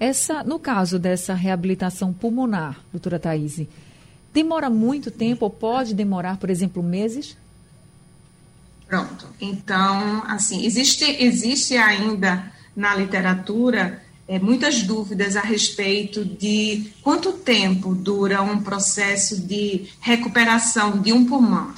Essa, 0.00 0.42
no 0.42 0.58
caso 0.58 0.98
dessa 0.98 1.34
reabilitação 1.34 2.12
pulmonar, 2.12 2.80
doutora 2.90 3.18
Thaís, 3.18 3.60
demora 4.32 4.70
muito 4.70 5.10
tempo 5.10 5.44
ou 5.44 5.50
pode 5.50 5.94
demorar, 5.94 6.36
por 6.38 6.50
exemplo, 6.50 6.82
meses? 6.82 7.36
Pronto. 8.86 9.26
Então, 9.40 10.22
assim, 10.26 10.64
existe, 10.64 11.04
existe 11.04 11.76
ainda 11.76 12.52
na 12.76 12.94
literatura 12.94 14.02
é, 14.28 14.38
muitas 14.38 14.82
dúvidas 14.82 15.36
a 15.36 15.40
respeito 15.40 16.24
de 16.24 16.92
quanto 17.02 17.32
tempo 17.32 17.94
dura 17.94 18.42
um 18.42 18.62
processo 18.62 19.40
de 19.40 19.88
recuperação 20.00 20.98
de 20.98 21.12
um 21.12 21.24
pulmão. 21.24 21.72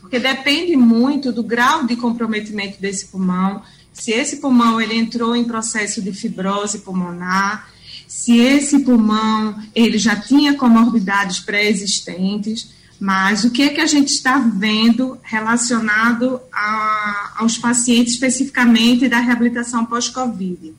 Porque 0.00 0.18
depende 0.18 0.76
muito 0.76 1.32
do 1.32 1.42
grau 1.42 1.86
de 1.86 1.96
comprometimento 1.96 2.80
desse 2.80 3.06
pulmão, 3.06 3.62
se 3.92 4.10
esse 4.10 4.36
pulmão 4.38 4.80
ele 4.80 4.94
entrou 4.94 5.36
em 5.36 5.44
processo 5.44 6.02
de 6.02 6.12
fibrose 6.12 6.80
pulmonar, 6.80 7.68
se 8.06 8.38
esse 8.38 8.80
pulmão 8.80 9.60
ele 9.74 9.98
já 9.98 10.16
tinha 10.16 10.54
comorbidades 10.54 11.40
pré-existentes, 11.40 12.72
mas 12.98 13.44
o 13.44 13.50
que 13.50 13.62
é 13.62 13.68
que 13.68 13.80
a 13.80 13.86
gente 13.86 14.08
está 14.08 14.38
vendo 14.38 15.18
relacionado 15.22 16.40
a, 16.52 17.34
aos 17.38 17.58
pacientes 17.58 18.14
especificamente 18.14 19.08
da 19.08 19.18
reabilitação 19.18 19.84
pós-Covid? 19.84 20.74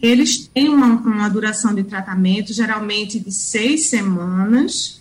Eles 0.00 0.48
têm 0.54 0.68
uma, 0.68 0.86
uma 0.86 1.28
duração 1.28 1.74
de 1.74 1.82
tratamento 1.82 2.52
geralmente 2.52 3.18
de 3.18 3.32
seis 3.32 3.90
semanas 3.90 5.00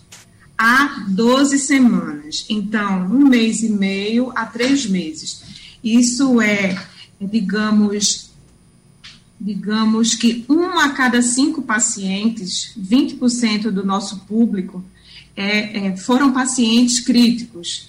a 0.58 1.06
12 1.08 1.58
semanas. 1.60 2.46
Então, 2.50 3.06
um 3.06 3.30
mês 3.30 3.62
e 3.62 3.70
meio 3.70 4.32
a 4.36 4.46
três 4.46 4.86
meses. 4.86 5.42
Isso 5.82 6.42
é 6.42 6.78
digamos, 7.20 8.29
digamos 9.40 10.16
que 10.16 10.44
um 10.50 10.78
a 10.80 10.90
cada 10.90 11.22
cinco 11.22 11.62
pacientes, 11.62 12.74
20% 12.78 13.72
do 13.72 13.86
nosso 13.86 14.20
público, 14.22 14.84
é, 15.36 15.88
é, 15.88 15.98
foram 15.98 16.34
pacientes 16.34 17.00
críticos. 17.00 17.88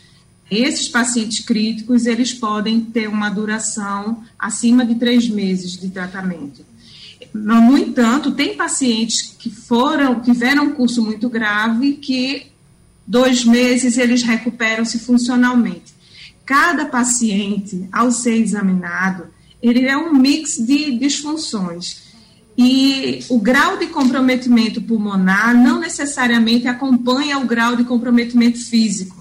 Esses 0.50 0.88
pacientes 0.88 1.44
críticos, 1.44 2.06
eles 2.06 2.32
podem 2.32 2.80
ter 2.80 3.08
uma 3.08 3.28
duração 3.28 4.22
acima 4.38 4.84
de 4.84 4.94
três 4.94 5.28
meses 5.28 5.76
de 5.76 5.88
tratamento. 5.90 6.64
No 7.32 7.78
entanto, 7.78 8.32
tem 8.32 8.56
pacientes 8.56 9.34
que 9.38 9.50
foram, 9.50 10.20
tiveram 10.20 10.64
um 10.64 10.72
curso 10.72 11.02
muito 11.02 11.28
grave 11.28 11.94
que 11.94 12.46
dois 13.06 13.44
meses 13.44 13.98
eles 13.98 14.22
recuperam-se 14.22 14.98
funcionalmente 14.98 16.00
cada 16.50 16.86
paciente, 16.86 17.88
ao 17.92 18.10
ser 18.10 18.34
examinado, 18.34 19.28
ele 19.62 19.86
é 19.86 19.96
um 19.96 20.12
mix 20.12 20.56
de 20.56 20.96
disfunções. 20.98 22.10
E 22.56 23.24
o 23.28 23.38
grau 23.38 23.78
de 23.78 23.86
comprometimento 23.86 24.82
pulmonar 24.82 25.54
não 25.54 25.80
necessariamente 25.80 26.68
acompanha 26.68 27.38
o 27.38 27.46
grau 27.46 27.74
de 27.76 27.84
comprometimento 27.84 28.58
físico, 28.58 29.20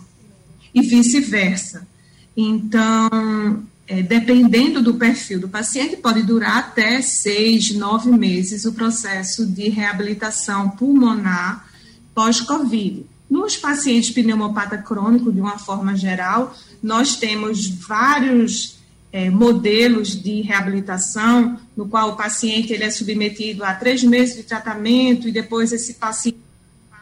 e 0.73 0.81
vice-versa. 0.81 1.87
Então, 2.35 3.63
é, 3.87 4.01
dependendo 4.01 4.81
do 4.81 4.95
perfil 4.95 5.39
do 5.39 5.49
paciente, 5.49 5.97
pode 5.97 6.21
durar 6.23 6.57
até 6.57 7.01
seis, 7.01 7.73
nove 7.73 8.11
meses 8.11 8.65
o 8.65 8.73
processo 8.73 9.45
de 9.45 9.69
reabilitação 9.69 10.69
pulmonar 10.69 11.67
pós-Covid. 12.13 13.05
Nos 13.29 13.57
pacientes 13.57 14.11
pneumopata 14.11 14.77
crônico, 14.77 15.31
de 15.31 15.39
uma 15.39 15.57
forma 15.57 15.95
geral, 15.95 16.55
nós 16.81 17.15
temos 17.15 17.67
vários 17.67 18.78
é, 19.11 19.29
modelos 19.29 20.21
de 20.21 20.41
reabilitação, 20.41 21.59
no 21.75 21.87
qual 21.87 22.11
o 22.11 22.15
paciente 22.15 22.73
ele 22.73 22.83
é 22.83 22.91
submetido 22.91 23.63
a 23.63 23.73
três 23.73 24.03
meses 24.03 24.35
de 24.35 24.43
tratamento 24.43 25.27
e 25.27 25.31
depois 25.31 25.71
esse 25.71 25.95
paciente 25.95 26.39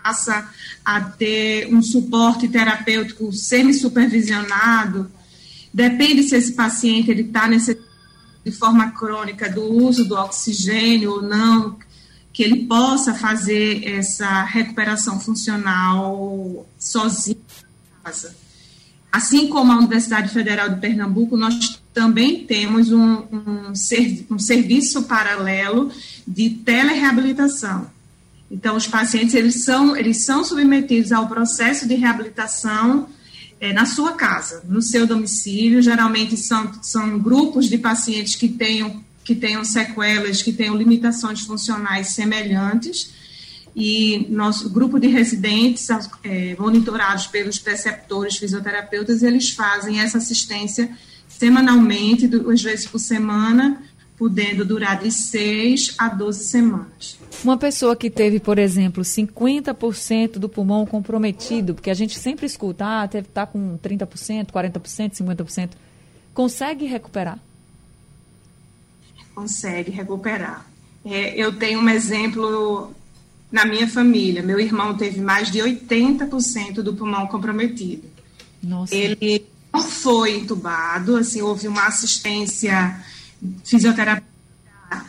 passa 0.03 0.49
a 0.85 1.01
ter 1.01 1.67
um 1.73 1.81
suporte 1.81 2.47
terapêutico 2.47 3.31
semi-supervisionado. 3.33 5.11
Depende 5.73 6.23
se 6.23 6.35
esse 6.35 6.53
paciente 6.53 7.11
ele 7.11 7.23
está 7.23 7.47
de 8.45 8.51
forma 8.51 8.91
crônica 8.91 9.49
do 9.49 9.63
uso 9.63 10.05
do 10.05 10.15
oxigênio 10.15 11.11
ou 11.11 11.21
não, 11.21 11.77
que 12.31 12.41
ele 12.41 12.67
possa 12.67 13.13
fazer 13.13 13.83
essa 13.83 14.43
recuperação 14.43 15.19
funcional 15.19 16.65
sozinho 16.79 17.37
em 17.37 18.03
casa. 18.03 18.33
Assim 19.11 19.49
como 19.49 19.71
a 19.73 19.77
Universidade 19.77 20.29
Federal 20.29 20.69
de 20.69 20.79
Pernambuco, 20.79 21.35
nós 21.35 21.81
também 21.97 22.45
temos 22.45 22.91
um, 22.91 23.23
um, 23.31 23.73
um 24.29 24.37
serviço 24.37 25.01
paralelo 25.05 25.91
de 26.27 26.51
telereabilitação. 26.51 27.89
Então, 28.51 28.75
os 28.75 28.85
pacientes 28.85 29.33
eles 29.33 29.63
são, 29.63 29.97
eles 29.97 30.23
são 30.23 30.43
submetidos 30.43 31.11
ao 31.11 31.27
processo 31.27 31.87
de 31.87 31.95
reabilitação 31.95 33.09
é, 33.59 33.73
na 33.73 33.87
sua 33.87 34.11
casa, 34.11 34.63
no 34.69 34.79
seu 34.79 35.07
domicílio. 35.07 35.81
Geralmente 35.81 36.37
são, 36.37 36.71
são 36.83 37.17
grupos 37.17 37.67
de 37.67 37.79
pacientes 37.79 38.35
que 38.35 38.47
tenham, 38.47 39.03
que 39.23 39.33
tenham 39.33 39.65
sequelas, 39.65 40.43
que 40.43 40.53
tenham 40.53 40.75
limitações 40.75 41.41
funcionais 41.41 42.09
semelhantes 42.09 43.11
e 43.75 44.27
nosso 44.29 44.69
grupo 44.69 44.99
de 44.99 45.07
residentes, 45.07 45.87
é, 46.23 46.55
monitorados 46.59 47.25
pelos 47.25 47.57
preceptores 47.57 48.37
fisioterapeutas, 48.37 49.23
eles 49.23 49.49
fazem 49.49 49.99
essa 49.99 50.19
assistência 50.19 50.95
semanalmente, 51.37 52.27
duas 52.27 52.61
vezes 52.61 52.87
por 52.87 52.99
semana, 52.99 53.81
podendo 54.17 54.65
durar 54.65 54.99
de 54.99 55.11
seis 55.11 55.93
a 55.97 56.09
12 56.09 56.45
semanas. 56.45 57.19
Uma 57.43 57.57
pessoa 57.57 57.95
que 57.95 58.09
teve, 58.09 58.39
por 58.39 58.57
exemplo, 58.57 59.03
50% 59.03 60.39
do 60.39 60.49
pulmão 60.49 60.85
comprometido, 60.85 61.75
porque 61.75 61.91
a 61.91 61.93
gente 61.93 62.17
sempre 62.17 62.47
escuta, 62.47 62.85
ah, 62.85 63.05
deve 63.05 63.27
estar 63.27 63.45
com 63.45 63.77
30%, 63.77 64.47
40%, 64.47 65.11
50%, 65.13 65.69
consegue 66.33 66.85
recuperar? 66.85 67.39
Consegue 69.35 69.91
recuperar. 69.91 70.65
É, 71.05 71.39
eu 71.39 71.55
tenho 71.55 71.79
um 71.79 71.89
exemplo 71.89 72.91
na 73.51 73.65
minha 73.65 73.87
família. 73.87 74.41
Meu 74.41 74.59
irmão 74.59 74.97
teve 74.97 75.21
mais 75.21 75.51
de 75.51 75.59
80% 75.59 76.81
do 76.81 76.95
pulmão 76.95 77.27
comprometido. 77.27 78.03
Nossa. 78.63 78.95
Ele 78.95 79.45
não 79.77 79.83
foi 79.83 80.37
entubado, 80.37 81.15
assim, 81.15 81.41
houve 81.41 81.67
uma 81.67 81.87
assistência 81.87 82.99
fisioterapêutica 83.63 84.37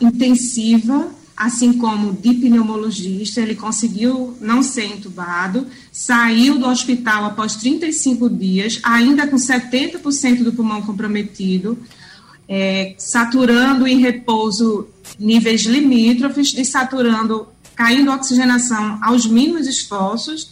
intensiva, 0.00 1.08
assim 1.36 1.74
como 1.74 2.12
de 2.12 2.34
pneumologista, 2.34 3.40
ele 3.40 3.54
conseguiu 3.54 4.36
não 4.40 4.62
ser 4.62 4.86
entubado, 4.86 5.66
saiu 5.92 6.58
do 6.58 6.66
hospital 6.66 7.24
após 7.24 7.56
35 7.56 8.28
dias, 8.28 8.80
ainda 8.82 9.26
com 9.26 9.36
70% 9.36 10.42
do 10.42 10.52
pulmão 10.52 10.82
comprometido, 10.82 11.78
é, 12.48 12.94
saturando 12.98 13.86
em 13.86 14.00
repouso 14.00 14.88
níveis 15.18 15.62
limítrofes 15.62 16.54
e 16.56 16.64
saturando 16.64 17.46
caindo 17.76 18.10
a 18.10 18.16
oxigenação 18.16 18.98
aos 19.00 19.24
mínimos 19.24 19.68
esforços, 19.68 20.50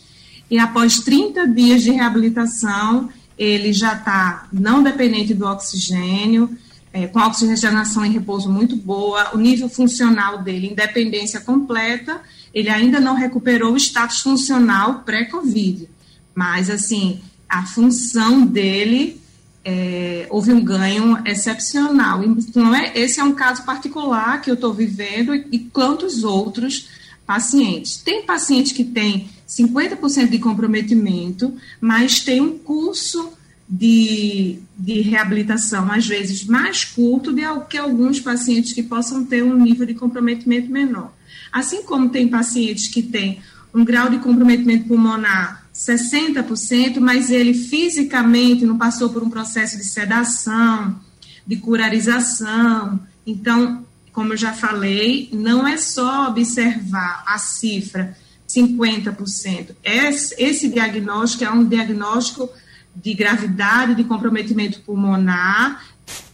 e 0.49 0.59
após 0.61 1.01
30 1.01 1.49
dias 1.49 1.83
de 1.83 1.91
reabilitação, 1.91 3.09
ele 3.39 3.73
já 3.73 3.95
está 3.95 4.49
não 4.53 4.83
dependente 4.83 5.35
do 5.35 5.47
oxigênio, 5.47 6.57
é, 6.93 7.07
com 7.07 7.21
oxigenação 7.21 8.05
em 8.05 8.13
repouso 8.13 8.51
muito 8.51 8.75
boa, 8.75 9.35
o 9.35 9.39
nível 9.39 9.69
funcional 9.69 10.43
dele, 10.43 10.71
independência 10.71 11.41
completa, 11.41 12.21
ele 12.55 12.71
ainda 12.71 12.99
não 12.99 13.15
recuperou 13.15 13.75
o 13.75 13.77
status 13.77 14.21
funcional 14.21 15.01
pré-Covid, 15.01 15.89
mas, 16.35 16.71
assim, 16.71 17.21
a 17.49 17.65
função 17.67 18.47
dele 18.47 19.21
é, 19.65 20.27
houve 20.31 20.53
um 20.53 20.65
ganho 20.65 21.19
excepcional. 21.27 22.23
Então, 22.23 22.75
é, 22.75 22.93
esse 22.95 23.21
é 23.21 23.25
um 23.25 23.33
caso 23.33 23.65
particular 23.65 24.41
que 24.41 24.51
eu 24.51 24.55
estou 24.55 24.73
vivendo 24.73 25.35
e, 25.35 25.47
e 25.53 25.59
quantos 25.59 26.25
outros 26.25 26.89
pacientes. 27.27 27.97
Tem 27.97 28.25
paciente 28.25 28.73
que 28.73 28.85
tem 28.85 29.29
50% 29.49 30.29
de 30.29 30.39
comprometimento, 30.39 31.55
mas 31.81 32.21
tem 32.21 32.41
um 32.41 32.59
curso 32.59 33.33
de, 33.69 34.59
de 34.77 35.01
reabilitação, 35.01 35.91
às 35.91 36.07
vezes 36.07 36.45
mais 36.45 36.85
curto 36.85 37.33
do 37.33 37.61
que 37.63 37.77
alguns 37.77 38.21
pacientes 38.21 38.73
que 38.73 38.83
possam 38.83 39.25
ter 39.25 39.43
um 39.43 39.57
nível 39.57 39.87
de 39.87 39.95
comprometimento 39.95 40.71
menor. 40.71 41.13
Assim 41.53 41.83
como 41.83 42.11
tem 42.11 42.29
pacientes 42.29 42.89
que 42.89 43.03
têm 43.03 43.41
um 43.73 43.85
grau 43.85 44.09
de 44.09 44.19
comprometimento 44.19 44.89
pulmonar 44.89 45.67
60%, 45.75 46.99
mas 46.99 47.31
ele 47.31 47.55
fisicamente 47.55 48.65
não 48.65 48.79
passou 48.79 49.11
por 49.11 49.23
um 49.23 49.29
processo 49.29 49.77
de 49.77 49.85
sedação, 49.85 50.99
de 51.47 51.57
curarização. 51.57 52.99
Então, 53.27 53.85
como 54.13 54.33
eu 54.33 54.37
já 54.37 54.53
falei, 54.53 55.29
não 55.33 55.67
é 55.67 55.77
só 55.77 56.29
observar 56.29 57.23
a 57.27 57.39
cifra 57.39 58.17
50%. 58.49 59.71
Esse, 59.83 60.35
esse 60.39 60.69
diagnóstico 60.69 61.45
é 61.45 61.51
um 61.51 61.65
diagnóstico 61.65 62.49
de 62.95 63.13
gravidade, 63.15 63.95
de 63.95 64.05
comprometimento 64.05 64.81
pulmonar 64.81 65.85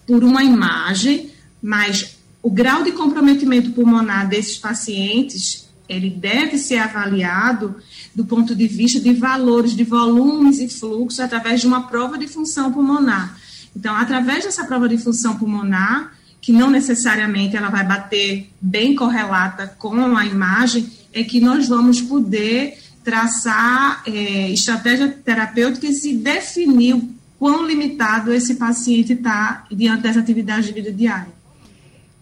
por 0.06 0.22
uma 0.22 0.44
imagem, 0.44 1.30
mas 1.62 2.18
o 2.42 2.50
grau 2.50 2.82
de 2.82 2.92
comprometimento 2.92 3.70
pulmonar 3.70 4.28
desses 4.28 4.58
pacientes, 4.58 5.68
ele 5.88 6.10
deve 6.10 6.58
ser 6.58 6.78
avaliado 6.78 7.76
do 8.14 8.24
ponto 8.24 8.54
de 8.54 8.66
vista 8.66 9.00
de 9.00 9.12
valores 9.14 9.74
de 9.74 9.84
volumes 9.84 10.58
e 10.58 10.68
fluxos 10.68 11.20
através 11.20 11.60
de 11.60 11.66
uma 11.66 11.86
prova 11.86 12.18
de 12.18 12.26
função 12.26 12.72
pulmonar. 12.72 13.36
Então, 13.74 13.94
através 13.94 14.44
dessa 14.44 14.64
prova 14.64 14.88
de 14.88 14.98
função 14.98 15.36
pulmonar, 15.38 16.12
que 16.40 16.52
não 16.52 16.68
necessariamente 16.68 17.56
ela 17.56 17.68
vai 17.68 17.84
bater 17.84 18.50
bem 18.60 18.94
correlata 18.94 19.68
com 19.78 20.16
a 20.16 20.26
imagem, 20.26 20.90
é 21.12 21.22
que 21.22 21.40
nós 21.40 21.68
vamos 21.68 22.00
poder 22.00 22.78
traçar 23.04 24.02
é, 24.06 24.50
estratégias 24.50 25.14
terapêuticas 25.24 26.04
e 26.04 26.16
definir 26.16 26.94
o 26.94 27.08
quão 27.38 27.66
limitado 27.66 28.32
esse 28.32 28.54
paciente 28.54 29.14
está 29.14 29.66
diante 29.70 30.02
das 30.02 30.16
atividades 30.16 30.66
de 30.66 30.72
vida 30.72 30.92
diária. 30.92 31.42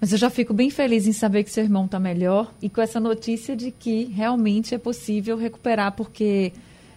Mas 0.01 0.13
eu 0.13 0.19
já 0.19 0.31
fico 0.31 0.55
bem 0.55 0.71
feliz 0.71 1.07
em 1.07 1.13
saber 1.13 1.45
que 1.45 1.51
seu 1.51 1.63
irmão 1.63 1.85
está 1.85 2.01
melhor 2.01 2.55
e 2.63 2.71
com 2.71 2.81
essa 2.81 2.99
notícia 2.99 3.55
de 3.55 3.71
que 3.71 4.05
realmente 4.05 4.75
é 4.75 4.79
possível 4.79 5.37
recuperar, 5.37 5.93
porque 5.93 6.55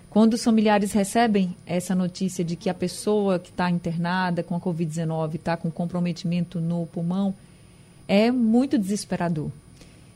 quando 0.10 0.36
os 0.36 0.44
familiares 0.44 0.94
recebem 0.94 1.54
essa 1.66 1.94
notícia 1.94 2.46
de 2.46 2.56
que 2.56 2.70
a 2.70 2.74
pessoa 2.74 3.40
que 3.40 3.50
está 3.50 3.70
internada 3.70 4.42
com 4.42 4.56
a 4.56 4.60
Covid-19 4.60 5.36
está 5.36 5.58
com 5.58 5.70
comprometimento 5.70 6.62
no 6.62 6.86
pulmão, 6.86 7.36
é 8.08 8.32
muito 8.32 8.78
desesperador. 8.78 9.52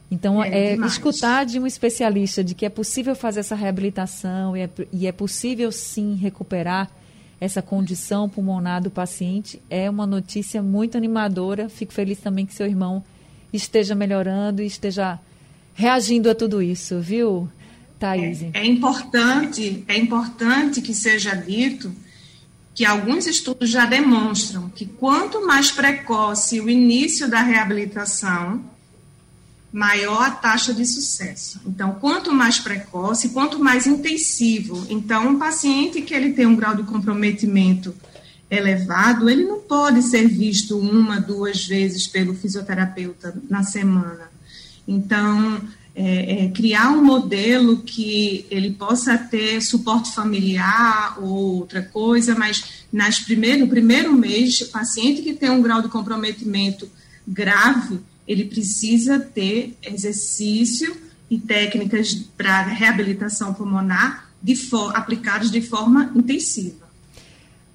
Então, 0.09 0.41
é, 0.41 0.71
é 0.71 0.75
escutar 0.85 1.45
de 1.45 1.59
um 1.59 1.67
especialista 1.67 2.43
de 2.43 2.55
que 2.55 2.65
é 2.65 2.69
possível 2.69 3.15
fazer 3.15 3.41
essa 3.41 3.55
reabilitação 3.55 4.55
e 4.55 4.61
é, 4.61 4.69
e 4.93 5.05
é 5.07 5.11
possível 5.11 5.71
sim 5.71 6.15
recuperar 6.15 6.89
essa 7.39 7.61
condição 7.61 8.27
pulmonar 8.27 8.81
do 8.81 8.89
paciente 8.89 9.61
é 9.69 9.89
uma 9.89 10.07
notícia 10.07 10.61
muito 10.63 10.97
animadora. 10.97 11.69
Fico 11.69 11.93
feliz 11.93 12.19
também 12.19 12.45
que 12.45 12.53
seu 12.53 12.65
irmão 12.65 13.03
esteja 13.53 13.93
melhorando 13.93 14.61
e 14.61 14.65
esteja 14.65 15.19
reagindo 15.73 16.29
a 16.29 16.35
tudo 16.35 16.61
isso, 16.61 16.99
viu, 16.99 17.47
Thaís? 17.99 18.41
É, 18.41 18.49
é 18.53 18.65
importante, 18.65 19.83
é 19.87 19.97
importante 19.97 20.81
que 20.81 20.93
seja 20.93 21.35
dito 21.35 21.93
que 22.73 22.83
alguns 22.83 23.27
estudos 23.27 23.69
já 23.69 23.85
demonstram 23.85 24.69
que 24.69 24.85
quanto 24.85 25.45
mais 25.45 25.71
precoce 25.71 26.59
o 26.59 26.69
início 26.69 27.29
da 27.29 27.41
reabilitação, 27.41 28.63
maior 29.77 30.23
a 30.23 30.31
taxa 30.31 30.73
de 30.73 30.83
sucesso. 30.87 31.61
Então, 31.63 31.91
quanto 32.01 32.33
mais 32.33 32.57
precoce, 32.57 33.29
quanto 33.29 33.59
mais 33.59 33.85
intensivo. 33.85 34.87
Então, 34.89 35.27
um 35.27 35.37
paciente 35.37 36.01
que 36.01 36.15
ele 36.15 36.33
tem 36.33 36.47
um 36.47 36.55
grau 36.55 36.73
de 36.73 36.81
comprometimento 36.81 37.93
elevado, 38.49 39.29
ele 39.29 39.43
não 39.43 39.59
pode 39.59 40.01
ser 40.01 40.27
visto 40.27 40.79
uma, 40.79 41.21
duas 41.21 41.63
vezes 41.63 42.07
pelo 42.07 42.33
fisioterapeuta 42.33 43.39
na 43.47 43.61
semana. 43.61 44.31
Então, 44.87 45.61
é, 45.93 46.45
é, 46.45 46.49
criar 46.49 46.89
um 46.89 47.03
modelo 47.03 47.77
que 47.83 48.47
ele 48.49 48.71
possa 48.71 49.15
ter 49.15 49.61
suporte 49.61 50.11
familiar 50.11 51.19
ou 51.21 51.57
outra 51.57 51.83
coisa, 51.83 52.33
mas 52.33 52.87
nas 52.91 53.19
primeiro, 53.19 53.59
no 53.59 53.67
primeiro 53.67 54.11
mês, 54.11 54.59
o 54.59 54.69
paciente 54.69 55.21
que 55.21 55.33
tem 55.33 55.51
um 55.51 55.61
grau 55.61 55.83
de 55.83 55.87
comprometimento 55.87 56.89
grave, 57.27 57.99
ele 58.27 58.45
precisa 58.45 59.19
ter 59.19 59.77
exercício 59.81 60.95
e 61.29 61.37
técnicas 61.37 62.13
para 62.37 62.63
reabilitação 62.63 63.53
pulmonar 63.53 64.29
de 64.41 64.55
aplicados 64.93 65.49
de 65.49 65.61
forma 65.61 66.11
intensiva. 66.15 66.87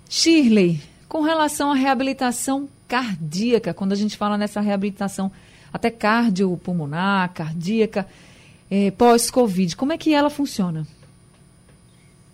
Shirley, 0.09 0.81
com 1.09 1.23
relação 1.23 1.73
à 1.73 1.75
reabilitação 1.75 2.69
cardíaca, 2.87 3.73
quando 3.73 3.93
a 3.93 3.97
gente 3.97 4.17
fala 4.17 4.37
nessa 4.37 4.61
reabilitação 4.61 5.33
até 5.73 5.91
cardiopulmonar, 5.91 7.33
cardíaca, 7.33 8.07
é, 8.71 8.91
pós-Covid, 8.91 9.75
como 9.77 9.93
é 9.93 9.99
que 9.99 10.13
ela 10.13 10.31
funciona? 10.31 10.87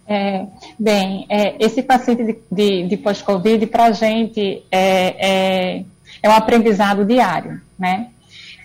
É, 0.06 0.46
bem, 0.78 1.26
é, 1.28 1.62
esse 1.64 1.82
paciente 1.82 2.24
de, 2.24 2.38
de, 2.50 2.88
de 2.88 2.96
pós-Covid, 2.96 3.66
para 3.66 3.86
a 3.86 3.92
gente, 3.92 4.62
é, 4.70 5.84
é 6.22 6.28
um 6.28 6.32
aprendizado 6.32 7.04
diário, 7.04 7.60
né? 7.78 8.08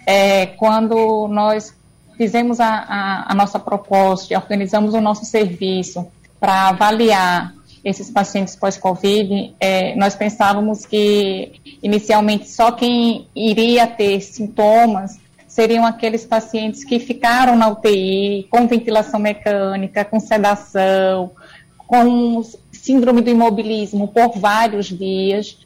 É, 0.05 0.47
quando 0.47 1.27
nós 1.27 1.73
fizemos 2.17 2.59
a, 2.59 2.67
a, 2.67 3.31
a 3.31 3.35
nossa 3.35 3.59
proposta 3.59 4.33
e 4.33 4.37
organizamos 4.37 4.93
o 4.93 5.01
nosso 5.01 5.25
serviço 5.25 6.05
para 6.39 6.69
avaliar 6.69 7.53
esses 7.83 8.09
pacientes 8.09 8.55
pós-Covid, 8.55 9.55
é, 9.59 9.95
nós 9.95 10.15
pensávamos 10.15 10.85
que 10.85 11.53
inicialmente 11.81 12.49
só 12.49 12.71
quem 12.71 13.27
iria 13.35 13.85
ter 13.87 14.21
sintomas 14.21 15.19
seriam 15.47 15.85
aqueles 15.85 16.25
pacientes 16.25 16.83
que 16.83 16.97
ficaram 16.97 17.55
na 17.55 17.67
UTI 17.67 18.47
com 18.49 18.67
ventilação 18.67 19.19
mecânica, 19.19 20.03
com 20.03 20.19
sedação, 20.19 21.31
com 21.77 22.41
síndrome 22.71 23.21
do 23.21 23.29
imobilismo 23.29 24.07
por 24.07 24.39
vários 24.39 24.87
dias 24.87 25.57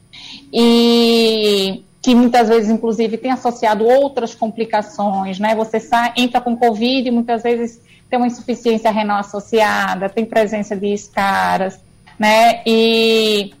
e 0.52 1.82
que 2.02 2.14
muitas 2.14 2.48
vezes, 2.48 2.70
inclusive, 2.70 3.18
tem 3.18 3.30
associado 3.30 3.84
outras 3.84 4.34
complicações, 4.34 5.38
né? 5.38 5.54
Você 5.54 5.80
sai, 5.80 6.12
entra 6.16 6.40
com 6.40 6.56
Covid 6.56 7.08
e 7.08 7.10
muitas 7.10 7.42
vezes 7.42 7.80
tem 8.08 8.18
uma 8.18 8.26
insuficiência 8.26 8.90
renal 8.90 9.18
associada, 9.18 10.08
tem 10.08 10.24
presença 10.24 10.76
de 10.76 10.92
escaras, 10.92 11.78
né? 12.18 12.62
E 12.66 13.52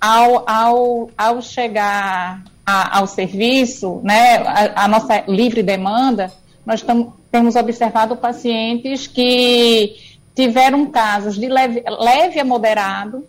ao, 0.00 0.48
ao, 0.48 1.10
ao 1.16 1.40
chegar 1.40 2.42
a, 2.66 2.98
ao 2.98 3.06
serviço, 3.06 4.00
né, 4.02 4.36
a, 4.36 4.84
a, 4.84 4.88
nossa 4.88 5.24
livre 5.26 5.62
demanda, 5.62 6.32
nós 6.64 6.82
tam, 6.82 7.12
temos 7.30 7.56
observado 7.56 8.16
pacientes 8.16 9.06
que 9.06 9.94
tiveram 10.34 10.86
casos 10.86 11.36
de 11.36 11.48
leve, 11.48 11.82
leve 11.86 12.40
a 12.40 12.44
moderado, 12.44 13.26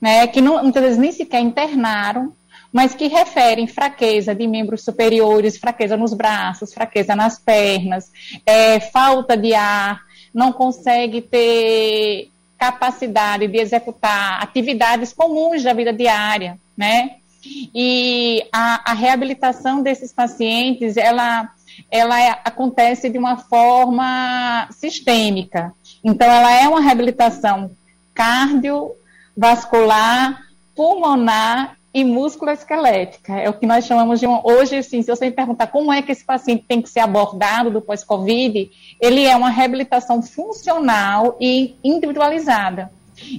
né, 0.00 0.26
que 0.26 0.40
não, 0.40 0.62
muitas 0.62 0.82
vezes 0.82 0.98
nem 0.98 1.12
sequer 1.12 1.40
internaram, 1.40 2.32
mas 2.72 2.94
que 2.94 3.08
referem 3.08 3.66
fraqueza 3.66 4.34
de 4.34 4.46
membros 4.46 4.84
superiores, 4.84 5.58
fraqueza 5.58 5.96
nos 5.96 6.14
braços, 6.14 6.72
fraqueza 6.72 7.16
nas 7.16 7.38
pernas, 7.38 8.10
é, 8.46 8.78
falta 8.78 9.36
de 9.36 9.54
ar, 9.54 10.02
não 10.32 10.52
consegue 10.52 11.20
ter 11.20 12.30
capacidade 12.56 13.46
de 13.48 13.58
executar 13.58 14.42
atividades 14.42 15.12
comuns 15.12 15.62
da 15.62 15.72
vida 15.72 15.92
diária, 15.92 16.58
né? 16.76 17.16
E 17.74 18.46
a, 18.52 18.92
a 18.92 18.94
reabilitação 18.94 19.82
desses 19.82 20.12
pacientes, 20.12 20.96
ela, 20.98 21.50
ela 21.90 22.16
acontece 22.44 23.08
de 23.08 23.16
uma 23.16 23.38
forma 23.38 24.68
sistêmica. 24.70 25.72
Então, 26.04 26.30
ela 26.30 26.52
é 26.52 26.68
uma 26.68 26.82
reabilitação 26.82 27.70
cardio, 28.14 28.92
vascular, 29.36 30.40
pulmonar 30.74 31.76
e 31.92 32.04
músculo-esquelética. 32.04 33.36
É 33.36 33.48
o 33.48 33.52
que 33.52 33.66
nós 33.66 33.84
chamamos 33.84 34.20
de 34.20 34.26
um. 34.26 34.40
Hoje, 34.44 34.76
assim, 34.76 35.02
se 35.02 35.08
você 35.10 35.26
me 35.26 35.32
perguntar 35.32 35.66
como 35.66 35.92
é 35.92 36.00
que 36.02 36.12
esse 36.12 36.24
paciente 36.24 36.64
tem 36.66 36.80
que 36.80 36.88
ser 36.88 37.00
abordado 37.00 37.70
do 37.70 37.80
pós-Covid, 37.80 38.70
ele 39.00 39.24
é 39.24 39.36
uma 39.36 39.50
reabilitação 39.50 40.22
funcional 40.22 41.36
e 41.40 41.76
individualizada. 41.82 42.90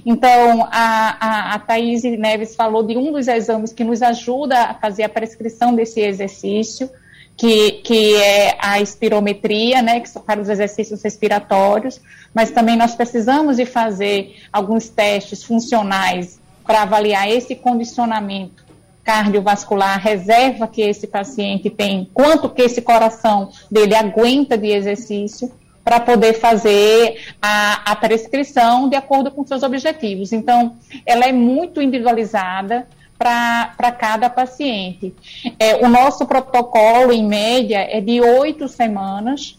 Então, 0.06 0.68
a, 0.70 1.16
a, 1.18 1.54
a 1.54 1.58
Thaís 1.58 2.02
Neves 2.02 2.54
falou 2.54 2.82
de 2.82 2.96
um 2.96 3.10
dos 3.10 3.26
exames 3.26 3.72
que 3.72 3.82
nos 3.82 4.02
ajuda 4.02 4.64
a 4.64 4.74
fazer 4.74 5.02
a 5.02 5.08
prescrição 5.08 5.74
desse 5.74 6.00
exercício, 6.00 6.88
que, 7.36 7.72
que 7.84 8.16
é 8.16 8.56
a 8.58 8.80
espirometria, 8.80 9.82
né, 9.82 10.00
que 10.00 10.08
são 10.08 10.22
para 10.22 10.40
os 10.40 10.48
exercícios 10.48 11.02
respiratórios, 11.02 12.00
mas 12.34 12.50
também 12.50 12.76
nós 12.76 12.94
precisamos 12.94 13.56
de 13.56 13.66
fazer 13.66 14.36
alguns 14.52 14.88
testes 14.88 15.42
funcionais 15.42 16.40
para 16.64 16.82
avaliar 16.82 17.28
esse 17.28 17.54
condicionamento 17.54 18.62
cardiovascular, 19.04 19.94
a 19.94 19.98
reserva 19.98 20.68
que 20.68 20.80
esse 20.80 21.08
paciente 21.08 21.68
tem, 21.68 22.08
quanto 22.14 22.48
que 22.48 22.62
esse 22.62 22.80
coração 22.80 23.50
dele 23.68 23.96
aguenta 23.96 24.56
de 24.56 24.68
exercício, 24.68 25.50
para 25.84 25.98
poder 25.98 26.34
fazer 26.34 27.18
a, 27.40 27.92
a 27.92 27.96
prescrição 27.96 28.88
de 28.88 28.96
acordo 28.96 29.30
com 29.30 29.44
seus 29.44 29.62
objetivos. 29.62 30.32
Então, 30.32 30.76
ela 31.04 31.24
é 31.24 31.32
muito 31.32 31.82
individualizada, 31.82 32.86
para 33.22 33.92
cada 33.92 34.28
paciente. 34.28 35.14
É, 35.58 35.76
o 35.76 35.88
nosso 35.88 36.26
protocolo, 36.26 37.12
em 37.12 37.24
média, 37.24 37.78
é 37.78 38.00
de 38.00 38.20
oito 38.20 38.68
semanas, 38.68 39.56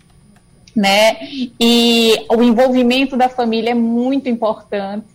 né? 0.75 1.17
E 1.59 2.25
o 2.29 2.43
envolvimento 2.43 3.15
da 3.15 3.29
família 3.29 3.71
é 3.71 3.75
muito 3.75 4.27
importante, 4.27 5.07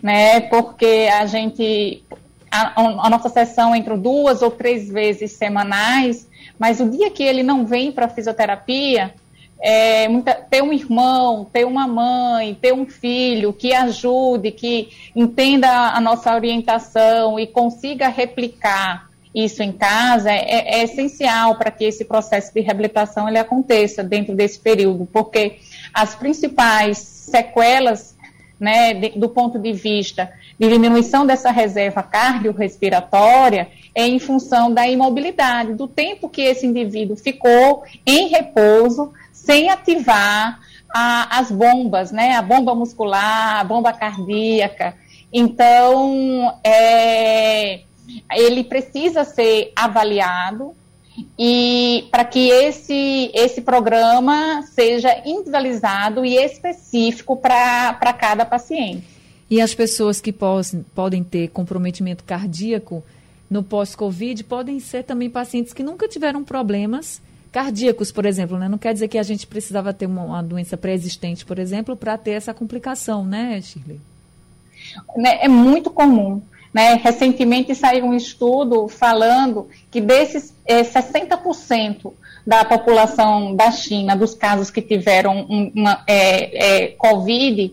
né? 0.00 0.40
Porque 0.42 1.08
a 1.12 1.26
gente. 1.26 2.04
A, 2.50 3.06
a 3.06 3.10
nossa 3.10 3.30
sessão 3.30 3.74
entre 3.74 3.96
duas 3.96 4.42
ou 4.42 4.50
três 4.50 4.88
vezes 4.88 5.32
semanais, 5.32 6.28
Mas 6.58 6.80
o 6.80 6.88
dia 6.88 7.10
que 7.10 7.22
ele 7.22 7.42
não 7.42 7.64
vem 7.64 7.90
para 7.90 8.08
fisioterapia, 8.08 9.14
é, 9.62 10.08
muita, 10.08 10.34
ter 10.34 10.60
um 10.60 10.72
irmão, 10.72 11.46
ter 11.50 11.64
uma 11.64 11.86
mãe, 11.86 12.58
ter 12.60 12.74
um 12.74 12.84
filho 12.84 13.52
que 13.52 13.72
ajude, 13.72 14.50
que 14.50 14.88
entenda 15.14 15.68
a 15.68 16.00
nossa 16.00 16.34
orientação 16.34 17.38
e 17.38 17.46
consiga 17.46 18.08
replicar 18.08 19.08
isso 19.32 19.62
em 19.62 19.72
casa 19.72 20.30
é, 20.30 20.80
é 20.80 20.82
essencial 20.82 21.54
para 21.54 21.70
que 21.70 21.84
esse 21.84 22.04
processo 22.04 22.52
de 22.52 22.60
reabilitação 22.60 23.28
ele 23.28 23.38
aconteça 23.38 24.02
dentro 24.02 24.34
desse 24.34 24.58
período, 24.58 25.06
porque 25.10 25.58
as 25.94 26.14
principais 26.14 26.98
sequelas, 26.98 28.16
né, 28.58 28.92
de, 28.92 29.10
do 29.10 29.28
ponto 29.28 29.60
de 29.60 29.72
vista 29.72 30.30
de 30.58 30.68
diminuição 30.68 31.24
dessa 31.24 31.50
reserva 31.52 32.02
cardiorrespiratória 32.02 33.68
é 33.94 34.06
em 34.06 34.18
função 34.18 34.72
da 34.72 34.88
imobilidade, 34.88 35.74
do 35.74 35.86
tempo 35.86 36.28
que 36.28 36.42
esse 36.42 36.66
indivíduo 36.66 37.16
ficou 37.16 37.84
em 38.04 38.28
repouso 38.28 39.12
sem 39.44 39.68
ativar 39.68 40.60
a, 40.94 41.38
as 41.38 41.50
bombas, 41.50 42.12
né, 42.12 42.36
a 42.36 42.42
bomba 42.42 42.74
muscular, 42.74 43.60
a 43.60 43.64
bomba 43.64 43.92
cardíaca. 43.92 44.94
Então, 45.32 46.54
é, 46.62 47.80
ele 48.34 48.64
precisa 48.64 49.24
ser 49.24 49.72
avaliado 49.74 50.74
e 51.38 52.06
para 52.10 52.24
que 52.24 52.48
esse, 52.48 53.30
esse 53.34 53.60
programa 53.60 54.62
seja 54.62 55.22
individualizado 55.26 56.24
e 56.24 56.36
específico 56.36 57.36
para 57.36 58.12
cada 58.18 58.44
paciente. 58.44 59.04
E 59.50 59.60
as 59.60 59.74
pessoas 59.74 60.20
que 60.20 60.32
pos, 60.32 60.74
podem 60.94 61.22
ter 61.22 61.48
comprometimento 61.48 62.24
cardíaco 62.24 63.02
no 63.50 63.62
pós-Covid 63.62 64.44
podem 64.44 64.80
ser 64.80 65.04
também 65.04 65.28
pacientes 65.28 65.74
que 65.74 65.82
nunca 65.82 66.08
tiveram 66.08 66.42
problemas 66.42 67.20
cardíacos, 67.52 68.10
por 68.10 68.24
exemplo, 68.24 68.58
né? 68.58 68.68
Não 68.68 68.78
quer 68.78 68.94
dizer 68.94 69.08
que 69.08 69.18
a 69.18 69.22
gente 69.22 69.46
precisava 69.46 69.92
ter 69.92 70.06
uma, 70.06 70.24
uma 70.24 70.42
doença 70.42 70.76
pré-existente, 70.76 71.44
por 71.44 71.58
exemplo, 71.58 71.94
para 71.94 72.16
ter 72.16 72.32
essa 72.32 72.54
complicação, 72.54 73.24
né, 73.24 73.60
Shirley? 73.60 74.00
Né, 75.16 75.38
é 75.42 75.48
muito 75.48 75.90
comum. 75.90 76.42
Né? 76.72 76.94
Recentemente 76.94 77.74
saiu 77.74 78.06
um 78.06 78.14
estudo 78.14 78.88
falando 78.88 79.68
que 79.90 80.00
desses 80.00 80.54
é, 80.64 80.82
60% 80.82 82.12
da 82.46 82.64
população 82.64 83.54
da 83.54 83.70
China, 83.70 84.16
dos 84.16 84.34
casos 84.34 84.70
que 84.70 84.80
tiveram 84.80 85.42
uma, 85.74 86.02
é, 86.06 86.86
é, 86.86 86.88
Covid, 86.92 87.72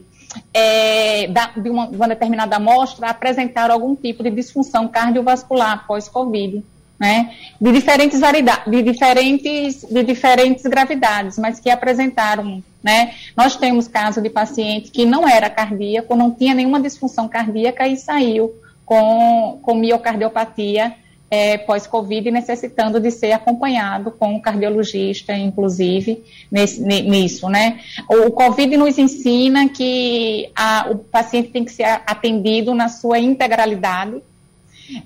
é, 0.54 1.28
da, 1.28 1.48
de, 1.48 1.70
uma, 1.70 1.88
de, 1.88 1.96
uma, 1.96 2.08
determinada 2.08 2.58
amostra, 2.58 3.10
apresentaram 3.10 3.74
algum 3.74 3.96
tipo 3.96 4.22
de 4.22 4.30
disfunção 4.30 4.88
cardiovascular 4.88 5.88
pós-Covid. 5.88 6.64
Né, 7.00 7.34
de 7.62 7.72
diferentes 7.72 8.20
de 8.20 8.82
diferentes, 8.84 9.86
de 9.90 10.04
diferentes 10.04 10.64
gravidades, 10.64 11.38
mas 11.38 11.58
que 11.58 11.70
apresentaram, 11.70 12.62
né, 12.84 13.14
nós 13.38 13.56
temos 13.56 13.88
caso 13.88 14.22
de 14.22 14.30
paciente 14.30 14.92
que 14.92 15.06
não 15.06 15.26
era 15.26 15.50
cardíaco, 15.50 16.14
não 16.14 16.30
tinha 16.30 16.54
nenhuma 16.54 16.82
disfunção 16.82 17.30
cardíaca 17.30 17.88
e 17.88 17.96
saiu 17.96 18.54
com, 18.86 19.60
com 19.62 19.76
miocardiopatia 19.76 20.94
é, 21.30 21.58
pós-Covid, 21.60 22.32
necessitando 22.32 23.00
de 23.00 23.12
ser 23.12 23.32
acompanhado 23.32 24.12
com 24.12 24.34
um 24.34 24.40
cardiologista, 24.40 25.34
inclusive, 25.34 26.24
nesse, 26.52 26.82
nisso, 26.82 27.48
né? 27.50 27.80
O, 28.10 28.32
Covid 28.32 28.76
nos 28.78 28.98
ensina 28.98 29.70
que 29.70 30.50
a, 30.56 30.88
o 30.90 30.98
paciente 30.98 31.50
tem 31.50 31.64
que 31.64 31.72
ser 31.72 31.84
atendido 31.84 32.74
na 32.74 32.90
sua 32.90 33.20
integralidade 33.20 34.22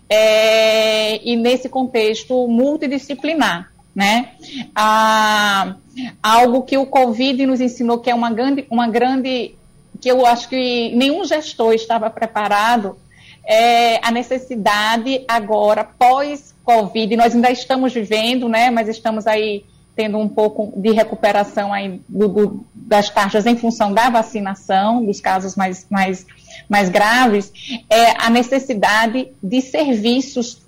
é, 0.09 1.25
e 1.27 1.35
nesse 1.35 1.69
contexto 1.69 2.47
multidisciplinar, 2.47 3.71
né? 3.95 4.31
Ah, 4.75 5.75
algo 6.21 6.63
que 6.63 6.77
o 6.77 6.85
Covid 6.85 7.45
nos 7.45 7.61
ensinou 7.61 7.99
que 7.99 8.09
é 8.09 8.15
uma 8.15 8.31
grande, 8.31 8.65
uma 8.69 8.87
grande 8.87 9.55
que 10.01 10.09
eu 10.09 10.25
acho 10.25 10.49
que 10.49 10.91
nenhum 10.95 11.23
gestor 11.23 11.73
estava 11.73 12.09
preparado 12.09 12.97
é, 13.45 14.05
a 14.05 14.11
necessidade 14.11 15.23
agora, 15.27 15.83
pós-Covid, 15.83 17.15
nós 17.15 17.35
ainda 17.35 17.51
estamos 17.51 17.93
vivendo, 17.93 18.47
né, 18.47 18.69
mas 18.69 18.87
estamos 18.87 19.27
aí 19.27 19.65
tendo 19.95 20.17
um 20.17 20.27
pouco 20.27 20.73
de 20.75 20.91
recuperação 20.91 21.71
aí 21.71 22.01
do, 22.09 22.27
do, 22.27 22.65
das 22.73 23.09
taxas 23.09 23.45
em 23.45 23.55
função 23.55 23.93
da 23.93 24.09
vacinação, 24.09 25.05
dos 25.05 25.19
casos 25.19 25.55
mais, 25.55 25.85
mais, 25.89 26.25
mais 26.67 26.89
graves, 26.89 27.51
é 27.89 28.11
a 28.23 28.29
necessidade 28.29 29.29
de 29.41 29.61
serviços 29.61 30.61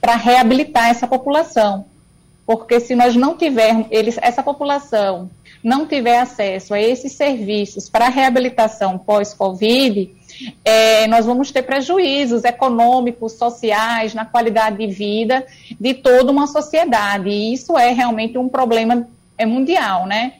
para 0.00 0.16
reabilitar 0.16 0.88
essa 0.88 1.06
população. 1.06 1.84
Porque 2.46 2.80
se 2.80 2.94
nós 2.94 3.14
não 3.14 3.36
tivermos, 3.36 3.86
eles, 3.90 4.18
essa 4.20 4.42
população 4.42 5.30
não 5.62 5.86
tiver 5.86 6.18
acesso 6.18 6.74
a 6.74 6.80
esses 6.80 7.12
serviços 7.12 7.88
para 7.88 8.08
reabilitação 8.08 8.98
pós-Covid, 8.98 10.10
é, 10.64 11.06
nós 11.06 11.26
vamos 11.26 11.50
ter 11.50 11.62
prejuízos 11.62 12.44
econômicos, 12.44 13.32
sociais, 13.32 14.14
na 14.14 14.24
qualidade 14.24 14.78
de 14.78 14.86
vida 14.86 15.46
de 15.78 15.94
toda 15.94 16.32
uma 16.32 16.46
sociedade. 16.46 17.28
E 17.28 17.52
isso 17.52 17.76
é 17.76 17.92
realmente 17.92 18.38
um 18.38 18.48
problema 18.48 19.06
é, 19.36 19.44
mundial, 19.44 20.06
né? 20.06 20.34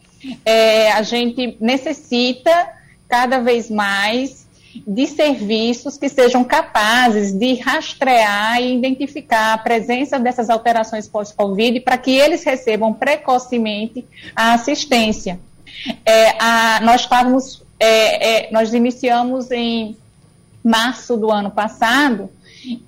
É, 0.44 0.92
a 0.92 1.02
gente 1.02 1.56
necessita 1.60 2.68
cada 3.08 3.38
vez 3.40 3.70
mais 3.70 4.39
de 4.86 5.06
serviços 5.06 5.98
que 5.98 6.08
sejam 6.08 6.44
capazes 6.44 7.32
de 7.32 7.54
rastrear 7.54 8.60
e 8.60 8.76
identificar 8.76 9.54
a 9.54 9.58
presença 9.58 10.18
dessas 10.18 10.48
alterações 10.48 11.08
pós-Covid 11.08 11.80
para 11.80 11.98
que 11.98 12.12
eles 12.12 12.44
recebam 12.44 12.92
precocemente 12.92 14.04
a 14.34 14.54
assistência. 14.54 15.40
É, 16.04 16.30
a, 16.38 16.80
nós 16.82 17.02
estávamos 17.02 17.62
é, 17.80 18.48
é, 18.48 18.52
nós 18.52 18.74
iniciamos 18.74 19.50
em 19.50 19.96
março 20.62 21.16
do 21.16 21.30
ano 21.30 21.50
passado 21.50 22.28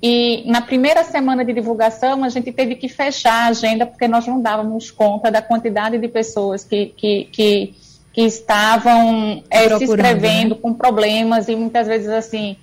e 0.02 0.44
na 0.46 0.60
primeira 0.60 1.02
semana 1.02 1.42
de 1.42 1.54
divulgação 1.54 2.22
a 2.22 2.28
gente 2.28 2.52
teve 2.52 2.74
que 2.74 2.90
fechar 2.90 3.32
a 3.32 3.46
agenda 3.46 3.86
porque 3.86 4.06
nós 4.06 4.26
não 4.26 4.42
dávamos 4.42 4.90
conta 4.90 5.30
da 5.30 5.40
quantidade 5.40 5.96
de 5.96 6.08
pessoas 6.08 6.62
que, 6.62 6.92
que, 6.94 7.28
que, 7.32 7.74
que 8.12 8.22
estavam 8.22 9.42
é, 9.50 9.68
se 9.76 9.84
inscrevendo 9.84 10.54
né? 10.54 10.60
com 10.60 10.74
problemas 10.74 11.48
e 11.48 11.56
muitas 11.56 11.86
vezes 11.86 12.08
assim 12.08 12.56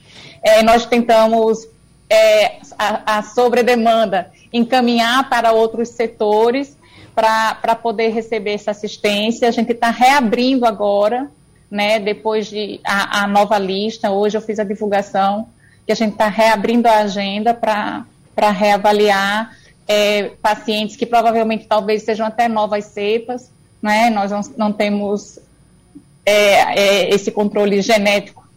é, 0.44 0.62
nós 0.62 0.86
tentamos 0.86 1.68
é, 2.10 2.58
a, 2.78 3.18
a 3.18 3.24
sobredemanda 3.24 4.32
encaminhar 4.54 5.30
para 5.30 5.52
outros 5.52 5.90
setores 5.90 6.78
para 7.16 7.76
poder 7.76 8.10
receber 8.10 8.54
essa 8.54 8.72
assistência. 8.72 9.48
A 9.48 9.52
gente 9.52 9.74
está 9.74 9.90
reabrindo 9.90 10.66
agora 10.66 11.30
né, 11.70 12.00
depois 12.00 12.48
de 12.48 12.80
a, 12.84 13.24
a, 13.24 13.28
nova 13.28 13.58
lista, 13.60 14.10
hoje 14.10 14.38
eu 14.38 14.42
fiz 14.42 14.60
a 14.60 14.64
divulgação, 14.64 15.50
que 15.86 15.92
a 15.92 15.96
gente 15.96 16.14
está 16.14 16.28
reabrindo 16.28 16.88
a 16.88 17.00
agenda 17.00 17.54
para 17.54 18.52
reavaliar 18.52 19.56
é, 19.88 20.32
pacientes 20.42 20.96
que 20.96 21.06
provavelmente 21.06 21.68
talvez 21.68 22.04
sejam 22.04 22.26
até 22.26 22.48
novas 22.48 22.86
cepas, 22.86 23.52
né, 23.82 24.10
nós 24.10 24.32
não, 24.32 24.42
não 24.58 24.74
temos 24.74 25.40
é, 26.26 26.80
é, 26.80 27.10
esse 27.14 27.32
controle 27.32 27.82
genético 27.82 28.48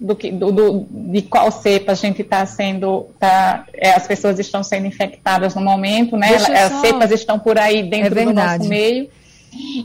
do 0.00 0.14
que, 0.14 0.30
do, 0.30 0.52
do, 0.52 0.86
de 0.90 1.22
qual 1.22 1.50
cepa 1.50 1.92
a 1.92 1.94
gente 1.94 2.22
está 2.22 2.46
sendo, 2.46 3.06
tá, 3.18 3.64
é, 3.74 3.90
as 3.90 4.06
pessoas 4.06 4.38
estão 4.38 4.62
sendo 4.62 4.86
infectadas 4.86 5.54
no 5.54 5.60
momento, 5.60 6.16
né? 6.16 6.34
As 6.34 6.72
só... 6.72 6.80
cepas 6.80 7.10
estão 7.10 7.38
por 7.38 7.58
aí 7.58 7.82
dentro 7.82 8.18
é 8.20 8.24
do 8.24 8.32
nosso 8.32 8.68
meio. 8.68 9.08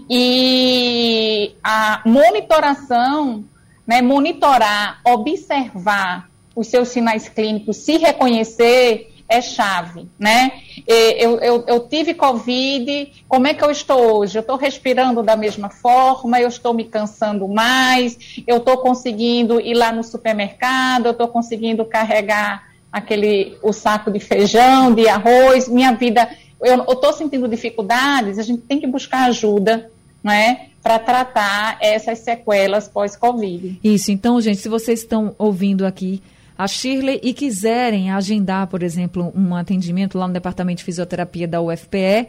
E 0.09 1.55
a 1.63 2.01
monitoração, 2.05 3.43
né, 3.87 4.01
monitorar, 4.01 4.99
observar 5.03 6.29
os 6.55 6.67
seus 6.67 6.89
sinais 6.89 7.27
clínicos, 7.27 7.77
se 7.77 7.97
reconhecer, 7.97 9.12
é 9.27 9.41
chave, 9.41 10.07
né? 10.19 10.51
Eu, 10.85 11.39
eu, 11.39 11.63
eu, 11.67 11.79
tive 11.87 12.13
Covid, 12.13 13.11
como 13.27 13.47
é 13.47 13.53
que 13.53 13.63
eu 13.63 13.71
estou 13.71 14.17
hoje? 14.17 14.37
Eu 14.37 14.41
estou 14.41 14.57
respirando 14.57 15.23
da 15.23 15.35
mesma 15.35 15.69
forma, 15.69 16.39
eu 16.39 16.47
estou 16.47 16.73
me 16.73 16.83
cansando 16.83 17.47
mais, 17.47 18.43
eu 18.45 18.57
estou 18.57 18.77
conseguindo 18.77 19.59
ir 19.59 19.73
lá 19.73 19.91
no 19.91 20.03
supermercado, 20.03 21.07
eu 21.07 21.11
estou 21.11 21.27
conseguindo 21.27 21.83
carregar 21.85 22.67
aquele 22.91 23.57
o 23.63 23.73
saco 23.73 24.11
de 24.11 24.19
feijão, 24.19 24.93
de 24.93 25.07
arroz, 25.07 25.67
minha 25.67 25.93
vida 25.93 26.29
eu 26.63 26.81
estou 26.83 27.11
sentindo 27.11 27.47
dificuldades, 27.47 28.39
a 28.39 28.43
gente 28.43 28.61
tem 28.61 28.79
que 28.79 28.87
buscar 28.87 29.25
ajuda, 29.25 29.91
né? 30.23 30.67
Para 30.81 30.97
tratar 30.97 31.77
essas 31.81 32.19
sequelas 32.19 32.87
pós-Covid. 32.87 33.79
Isso, 33.83 34.11
então, 34.11 34.39
gente, 34.39 34.57
se 34.57 34.69
vocês 34.69 34.99
estão 34.99 35.35
ouvindo 35.37 35.85
aqui 35.85 36.21
a 36.57 36.67
Shirley 36.67 37.21
e 37.23 37.33
quiserem 37.33 38.11
agendar, 38.11 38.67
por 38.67 38.83
exemplo, 38.83 39.31
um 39.35 39.55
atendimento 39.55 40.17
lá 40.17 40.27
no 40.27 40.33
Departamento 40.33 40.79
de 40.79 40.83
Fisioterapia 40.83 41.47
da 41.47 41.61
UFPE, 41.61 42.27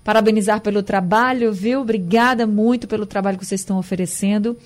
parabenizar 0.06 0.60
pelo 0.60 0.84
trabalho, 0.84 1.52
viu? 1.52 1.80
Obrigada 1.80 2.46
muito 2.46 2.86
pelo 2.86 3.04
trabalho 3.04 3.36
que 3.36 3.44
vocês 3.44 3.60
estão 3.60 3.76
oferecendo 3.76 4.56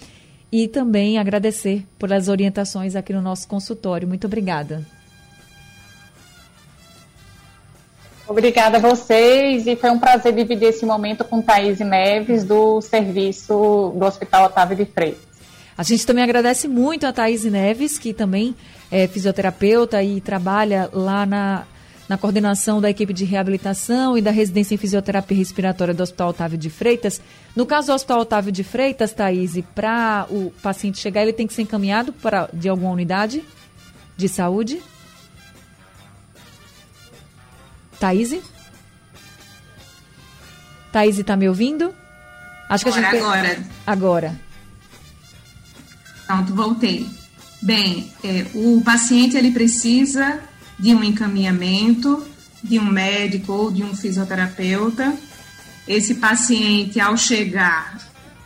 e 0.53 0.69
também 0.69 1.17
agradecer 1.17 1.87
pelas 1.99 2.29
orientações 2.29 2.95
aqui 2.95 3.15
no 3.15 3.23
nosso 3.23 3.49
consultório. 3.49 4.07
Muito 4.07 4.27
obrigada. 4.27 4.87
Obrigada 8.31 8.77
a 8.77 8.81
vocês 8.81 9.67
e 9.67 9.75
foi 9.75 9.91
um 9.91 9.99
prazer 9.99 10.33
dividir 10.33 10.69
esse 10.69 10.87
momento 10.87 11.25
com 11.25 11.43
Thaís 11.43 11.81
Neves 11.81 12.45
do 12.45 12.81
serviço 12.81 13.93
do 13.97 14.05
Hospital 14.05 14.45
Otávio 14.45 14.77
de 14.77 14.85
Freitas. 14.85 15.21
A 15.77 15.83
gente 15.83 16.07
também 16.07 16.23
agradece 16.23 16.69
muito 16.69 17.09
a 17.09 17.13
Thaís 17.13 17.43
Neves, 17.43 17.99
que 17.99 18.15
também 18.15 18.55
é 18.89 19.09
fisioterapeuta 19.09 20.01
e 20.01 20.21
trabalha 20.21 20.89
lá 20.93 21.27
na, 21.27 21.65
na 22.09 22.17
coordenação 22.17 22.81
da 22.81 22.89
equipe 22.89 23.13
de 23.13 23.25
reabilitação 23.25 24.17
e 24.17 24.23
da 24.23 24.31
residência 24.31 24.77
em 24.77 24.79
fisioterapia 24.79 25.37
respiratória 25.37 25.93
do 25.93 26.01
Hospital 26.01 26.29
Otávio 26.29 26.57
de 26.57 26.71
Freitas. 26.71 27.21
No 27.57 27.67
caso 27.67 27.89
do 27.89 27.95
Hospital 27.95 28.21
Otávio 28.21 28.53
de 28.53 28.63
Freitas, 28.63 29.13
Thaís, 29.13 29.59
para 29.75 30.29
o 30.31 30.53
paciente 30.63 31.01
chegar, 31.01 31.23
ele 31.23 31.33
tem 31.33 31.49
que 31.49 31.53
ser 31.53 31.63
encaminhado 31.63 32.13
para, 32.13 32.49
de 32.53 32.69
alguma 32.69 32.93
unidade 32.93 33.43
de 34.17 34.29
saúde? 34.29 34.81
Thaís? 38.01 38.35
Thaís, 40.91 41.19
está 41.19 41.37
me 41.37 41.49
ouvindo? 41.49 41.95
Acho 42.69 42.85
que 42.85 42.91
agora, 42.91 43.09
a 43.09 43.13
gente... 43.13 43.23
agora. 43.23 43.71
Agora. 43.87 44.41
Pronto, 46.27 46.55
voltei. 46.55 47.07
Bem, 47.61 48.11
é, 48.25 48.47
o 48.55 48.81
paciente 48.83 49.37
ele 49.37 49.51
precisa 49.51 50.41
de 50.79 50.95
um 50.95 51.05
encaminhamento 51.05 52.27
de 52.63 52.79
um 52.79 52.85
médico 52.85 53.53
ou 53.53 53.71
de 53.71 53.83
um 53.83 53.95
fisioterapeuta. 53.95 55.15
Esse 55.87 56.15
paciente, 56.15 56.99
ao 56.99 57.17
chegar, 57.17 57.99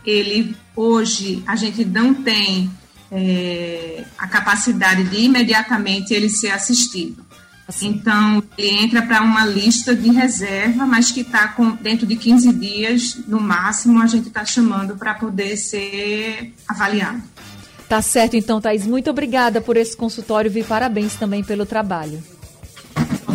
ele 0.05 0.55
hoje 0.75 1.43
a 1.47 1.55
gente 1.55 1.85
não 1.85 2.13
tem 2.13 2.69
é, 3.11 4.03
a 4.17 4.27
capacidade 4.27 5.03
de 5.05 5.21
imediatamente 5.21 6.13
ele 6.13 6.29
ser 6.29 6.51
assistido. 6.51 7.24
Assim. 7.67 7.87
Então, 7.87 8.43
ele 8.57 8.83
entra 8.83 9.01
para 9.01 9.21
uma 9.23 9.43
lista 9.45 9.95
de 9.95 10.09
reserva, 10.11 10.85
mas 10.85 11.11
que 11.11 11.21
está 11.21 11.55
dentro 11.81 12.05
de 12.05 12.15
15 12.15 12.53
dias, 12.53 13.17
no 13.27 13.39
máximo, 13.39 14.01
a 14.01 14.07
gente 14.07 14.27
está 14.27 14.45
chamando 14.45 14.95
para 14.95 15.15
poder 15.15 15.57
ser 15.57 16.53
avaliado. 16.67 17.23
Tá 17.89 18.01
certo, 18.01 18.35
então, 18.35 18.61
Thaís. 18.61 18.85
Muito 18.85 19.09
obrigada 19.09 19.61
por 19.61 19.77
esse 19.77 19.95
consultório 19.95 20.55
e 20.55 20.63
parabéns 20.63 21.15
também 21.15 21.43
pelo 21.43 21.65
trabalho. 21.65 22.21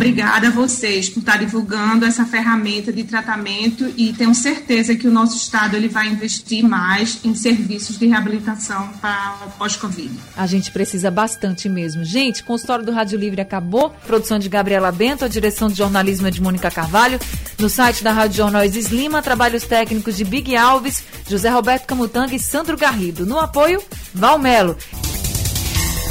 Obrigada 0.01 0.49
a 0.49 0.51
vocês 0.51 1.11
por 1.11 1.21
estar 1.21 1.37
divulgando 1.37 2.07
essa 2.07 2.25
ferramenta 2.25 2.91
de 2.91 3.05
tratamento 3.05 3.93
e 3.99 4.15
tenho 4.15 4.35
certeza 4.35 4.97
que 4.97 5.07
o 5.07 5.11
nosso 5.11 5.37
estado 5.37 5.77
ele 5.77 5.89
vai 5.89 6.09
investir 6.09 6.67
mais 6.67 7.21
em 7.23 7.35
serviços 7.35 7.99
de 7.99 8.07
reabilitação 8.07 8.89
para 8.99 9.37
pós-Covid. 9.59 10.11
A 10.35 10.47
gente 10.47 10.71
precisa 10.71 11.11
bastante 11.11 11.69
mesmo. 11.69 12.03
Gente, 12.03 12.43
consultório 12.43 12.83
do 12.83 12.93
Rádio 12.93 13.19
Livre 13.19 13.43
acabou. 13.43 13.91
Produção 14.07 14.39
de 14.39 14.49
Gabriela 14.49 14.91
Bento, 14.91 15.27
a 15.27 15.29
direção 15.29 15.69
de 15.69 15.75
jornalismo 15.75 16.27
é 16.27 16.31
de 16.31 16.41
Mônica 16.41 16.71
Carvalho. 16.71 17.21
No 17.59 17.69
site 17.69 18.03
da 18.03 18.11
Rádio 18.11 18.39
Jornal 18.39 18.65
Isis 18.65 18.87
Lima, 18.87 19.21
trabalhos 19.21 19.65
técnicos 19.65 20.17
de 20.17 20.25
Big 20.25 20.57
Alves, 20.57 21.05
José 21.29 21.51
Roberto 21.51 21.85
Camutanga 21.85 22.35
e 22.35 22.39
Sandro 22.39 22.75
Garrido. 22.75 23.27
No 23.27 23.39
apoio, 23.39 23.83
Valmelo. 24.15 24.79